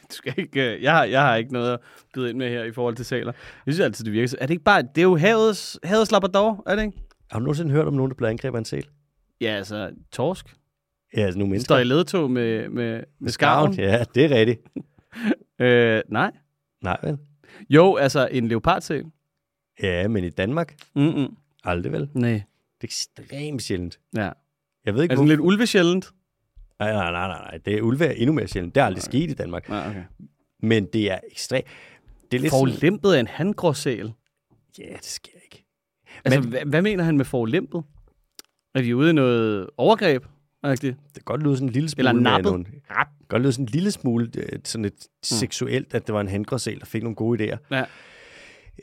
[0.10, 1.80] Du skal ikke, øh, jeg, har, jeg har ikke noget at
[2.14, 3.32] byde ind med her i forhold til saler.
[3.66, 4.36] Jeg synes altid, det virker.
[4.42, 4.82] Er det ikke bare...
[4.82, 6.98] Det er jo havets, havets labrador, er det ikke?
[7.34, 8.88] Har du nogensinde hørt om nogen, der blev angrebet af en sæl?
[9.42, 10.56] Ja, altså, torsk.
[11.18, 11.68] Ja, altså nogle mennesker.
[11.76, 13.74] Står i ledtog med, med, med skarven.
[13.74, 14.62] Ja, det er rigtigt.
[15.60, 16.32] Øh, nej.
[16.82, 17.18] Nej, vel?
[17.70, 19.06] Jo, altså en leopardsæl.
[19.84, 20.76] Ja, men i Danmark?
[20.96, 21.36] Mm-mm.
[21.64, 22.10] Aldrig vel?
[22.14, 22.32] Nej.
[22.32, 22.42] Det
[22.82, 24.00] er ekstremt sjældent.
[24.16, 24.30] Ja.
[24.86, 25.30] Jeg ved ikke, Er det hvor...
[25.30, 26.12] lidt ulvesjældent?
[26.80, 27.58] Nej, nej, nej, nej, nej.
[27.58, 28.76] Det er ulve er endnu mere sjældent.
[28.76, 29.06] Det er aldrig Nej.
[29.12, 29.70] sket i Danmark.
[29.70, 30.04] Nej, okay.
[30.60, 31.68] Men det er ekstremt...
[32.32, 32.52] Det er lidt.
[32.52, 34.14] Forlæmpet af en handgråsæl.
[34.80, 35.32] Ja, det sker.
[36.26, 37.84] Altså, Men- hvad, hvad mener han med forlæmpet?
[38.76, 40.26] Er de ude i noget overgreb?
[40.66, 40.96] Rigtigt.
[41.06, 42.10] Det kan godt lyde sådan en lille smule...
[42.10, 42.52] Eller nappet.
[42.52, 43.08] Nogle, Rap.
[43.28, 44.30] godt lyde sådan en lille smule
[44.64, 44.94] sådan et
[45.24, 47.58] seksuelt, at det var en handgråsæl, der fik nogle gode idéer.
[47.72, 47.84] Ja.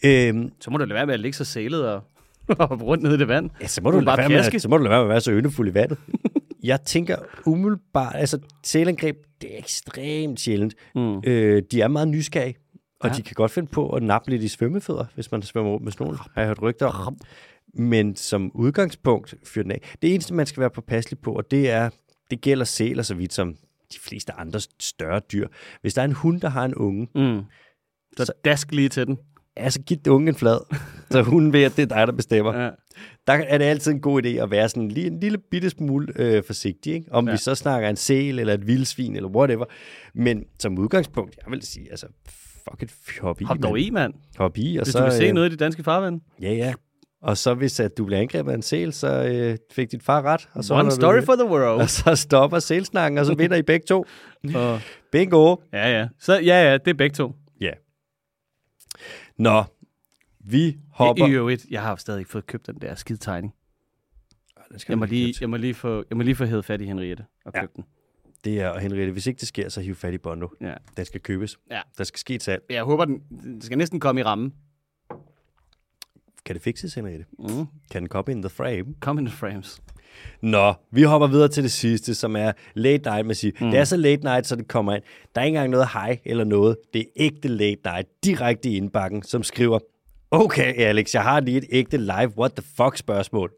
[0.04, 2.02] Øhm, Så må du lade være med at ligge så sælet og
[2.68, 3.50] hoppe rundt ned i det vand.
[3.60, 5.08] ja, så må, Du du lade med, at- så må du lade være med at
[5.08, 5.98] være så yndefuld i vandet.
[6.62, 7.16] Jeg tænker
[7.46, 10.74] umiddelbart, altså sælangreb, det er ekstremt sjældent.
[10.94, 11.22] Mm.
[11.26, 12.54] Øh, de er meget nysgerrige,
[13.00, 13.14] og Ja.
[13.14, 15.92] de kan godt finde på at nappe lidt i svømmefødder, hvis man svømmer rundt med
[16.00, 17.18] nogle, har jeg hørt rygter om.
[17.74, 19.94] Men som udgangspunkt fyr den af.
[20.02, 21.90] Det eneste, man skal være påpasselig på, og det er,
[22.30, 23.54] det gælder sæler så vidt som
[23.92, 25.48] de fleste andre større dyr.
[25.80, 27.42] Hvis der er en hund, der har en unge, Mm.
[28.16, 29.18] Så, Så- dask lige til den.
[29.56, 30.58] altså giv den unge en flad,
[31.10, 32.60] så hunden ved, at det er dig, der bestemmer.
[32.62, 32.70] Ja.
[33.26, 36.12] Der er det altid en god idé at være sådan lige en lille bitte smule
[36.16, 36.92] øh, forsigtig.
[36.94, 37.12] Ikke?
[37.12, 37.30] Om Ja.
[37.30, 37.34] ja.
[37.34, 39.64] vi så snakker en sæl, eller et vildsvin, eller whatever.
[40.14, 42.06] Men som udgangspunkt, jeg vil sige, altså,
[42.70, 44.14] fuck et i, Hop dog i, mand.
[44.14, 46.20] I, og Hvis så, du vil se øh, noget i de danske farvand.
[46.42, 46.74] Ja, ja.
[47.22, 50.22] Og så hvis at du bliver angrebet af en sæl, så øh, fik dit far
[50.22, 50.48] ret.
[50.52, 51.80] Og så One story vi, for the world.
[51.80, 54.06] Og så stopper sælsnakken, og så vinder I begge to.
[54.54, 54.80] Og,
[55.12, 55.56] Bingo!
[55.72, 56.08] ja, ja.
[56.18, 57.34] Så ja, ja, det er begge to.
[57.60, 57.70] Ja.
[59.38, 59.64] Nå,
[60.40, 61.26] vi hopper...
[61.26, 63.54] I, I øvrigt, jeg har jo stadig ikke fået købt den der skide tegning.
[64.70, 66.64] Den skal Jeg må, du lige jeg, må lige få, jeg må lige få hævet
[66.64, 67.60] fat i Henriette og Ja.
[67.60, 67.84] købe den.
[68.44, 70.48] Det er, og Henriette, hvis ikke det sker, så hiv fat i Bondo.
[70.60, 70.74] Ja.
[70.96, 71.58] Den skal købes.
[71.70, 71.80] Ja.
[71.98, 72.62] Der skal ske et salg.
[72.70, 74.54] Jeg håber, den, den skal næsten komme i rammen.
[76.44, 77.24] Kan det fikses, Henriette?
[77.38, 77.66] Mm.
[77.90, 78.94] Kan den komme in the frame?
[79.00, 79.82] Come in the frames.
[80.42, 83.52] Nå, vi hopper videre til det sidste, som er late night sige.
[83.60, 83.70] Mm.
[83.70, 85.02] Det er så late night, så det kommer ind.
[85.34, 86.76] Der er ikke engang noget hej eller noget.
[86.94, 89.78] Det er ægte late night, direkte i indbakken, som skriver,
[90.32, 93.52] Okay, Alex, jeg har lige et ægte live what the fuck spørgsmål.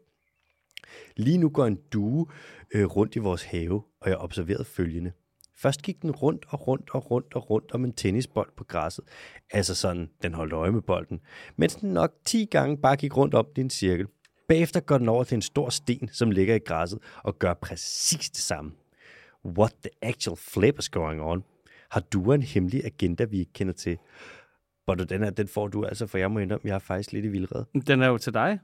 [1.17, 2.27] Lige nu går en due
[2.73, 5.11] øh, rundt i vores have, og jeg observerede følgende.
[5.55, 9.05] Først gik den rundt og rundt og rundt og rundt om en tennisbold på græsset.
[9.51, 11.21] Altså sådan, den holdt øje med bolden.
[11.55, 14.07] Mens den nok 10 gange bare gik rundt om i en cirkel.
[14.47, 18.29] Bagefter går den over til en stor sten, som ligger i græsset, og gør præcis
[18.29, 18.71] det samme.
[19.45, 21.43] What the actual flip is going on?
[21.91, 23.97] Har du en hemmelig agenda, vi ikke kender til?
[24.87, 27.25] Du den her, den får du altså, for jeg må indrømme, jeg er faktisk lidt
[27.25, 27.63] i vildred.
[27.87, 28.59] Den er jo til dig.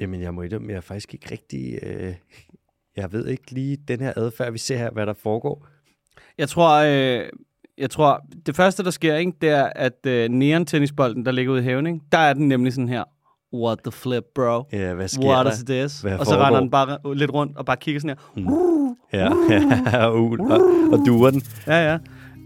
[0.00, 1.78] Jamen, jeg må indrømme, jeg er faktisk ikke rigtig...
[1.82, 2.14] Øh,
[2.98, 5.66] jeg ved ikke lige den her adfærd, vi ser her, hvad der foregår.
[6.38, 7.28] Jeg tror, øh,
[7.78, 11.60] jeg tror det første, der sker, ikke, det er, at øh, neon-tennisbolden, der ligger ude
[11.60, 13.04] i haven, ikke, der er den nemlig sådan her.
[13.54, 14.64] What the flip, bro?
[14.72, 15.52] Ja, hvad sker What der?
[15.52, 16.00] is this?
[16.00, 18.48] Hvad og så render den bare lidt rundt og bare kigger sådan her.
[19.12, 20.60] Ja, ja og, og,
[20.92, 21.42] og duer den.
[21.66, 21.98] Ja, ja.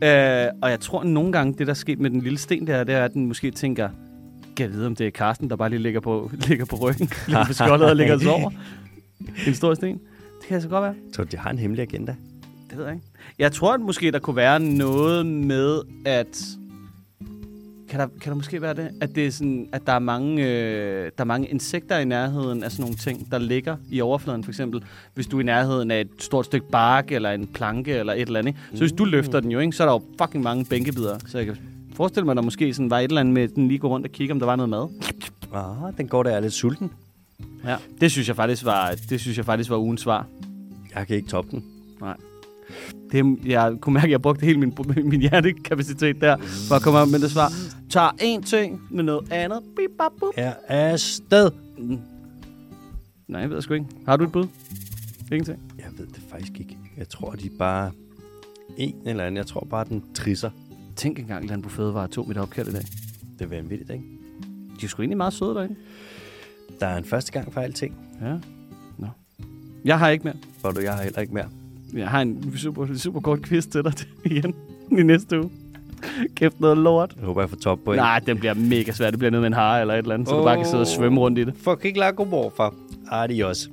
[0.03, 2.85] Øh, og jeg tror nogle gange, det der er sket med den lille sten der,
[2.85, 3.89] det er, at den måske tænker,
[4.57, 7.11] kan jeg vide, om det er Karsten, der bare lige ligger på, ligger på ryggen,
[7.27, 8.51] ligger på skjoldet og ligger og sover.
[9.47, 10.01] En stor sten.
[10.43, 10.95] Det kan altså godt være.
[11.13, 12.17] Så de har en hemmelig agenda.
[12.71, 13.07] Det ved jeg ikke.
[13.39, 16.43] Jeg tror, at måske der kunne være noget med, at...
[17.89, 18.91] Kan der, kan der måske være det?
[19.01, 22.63] At, det er sådan, at der, er mange, øh, der er mange insekter i nærheden
[22.63, 24.45] af sådan nogle ting, der ligger i overfladen.
[24.45, 24.85] For eksempel,
[25.15, 28.21] hvis du er i nærheden af et stort stykke bark, eller en planke, eller et
[28.21, 28.49] eller andet.
[28.49, 28.61] ikke?
[28.73, 31.19] Så hvis du løfter den jo, ikke, så er der jo fucking mange bænkebider.
[31.27, 31.57] Så jeg kan
[31.95, 33.89] forestille mig, at der måske sådan var et eller andet med, at den lige går
[33.89, 34.89] rundt og kigger, om der var noget mad.
[35.55, 36.91] Ah, den går der er lidt sulten.
[37.65, 37.77] Ja.
[38.01, 40.27] Det synes jeg faktisk var, det synes jeg faktisk var ugens svar.
[40.95, 41.65] Jeg kan ikke toppe den.
[43.13, 44.75] Det, jeg kunne mærke, at jeg brugte hele min,
[45.05, 46.37] min hjernekapacitet der,
[46.69, 47.53] for at komme op med det svar.
[47.91, 49.61] Tager en ting med noget andet.
[49.77, 50.35] Bip, bap, bup.
[50.37, 51.51] Er afsted.
[53.29, 53.87] Nej, jeg ved jeg sgu ikke.
[54.07, 54.47] Har du et bud?
[55.33, 55.59] Ingenting.
[55.79, 56.79] Jeg ved det faktisk ikke.
[56.97, 57.91] Jeg tror, de bare...
[58.77, 59.37] En eller anden.
[59.37, 60.51] Jeg tror bare, den trisser.
[60.97, 62.85] Tænk engang, Landbrug Fødevare tog mit opkald i dag.
[63.39, 64.05] Det er vanvittigt, ikke?
[64.81, 65.77] De er sgu egentlig meget søde derinde.
[66.83, 67.97] Der er en første gang for alting.
[68.23, 68.33] Ja.
[68.99, 69.07] Nå.
[69.85, 70.35] Jeg har ikke mere.
[70.61, 71.47] For du, jeg har heller ikke mere.
[71.95, 73.93] Jeg har en super, super kort quiz til dig
[74.25, 74.55] igen
[74.99, 75.51] i næste uge.
[76.35, 77.15] Kæft noget lort.
[77.17, 79.11] Jeg håber, jeg får top på Nej, den bliver mega svær.
[79.11, 80.81] Det bliver noget med en hare eller et eller andet, så du bare kan sidde
[80.81, 81.55] og svømme rundt i det.
[81.57, 82.75] Fucking la god morfar.
[83.11, 83.71] Adios.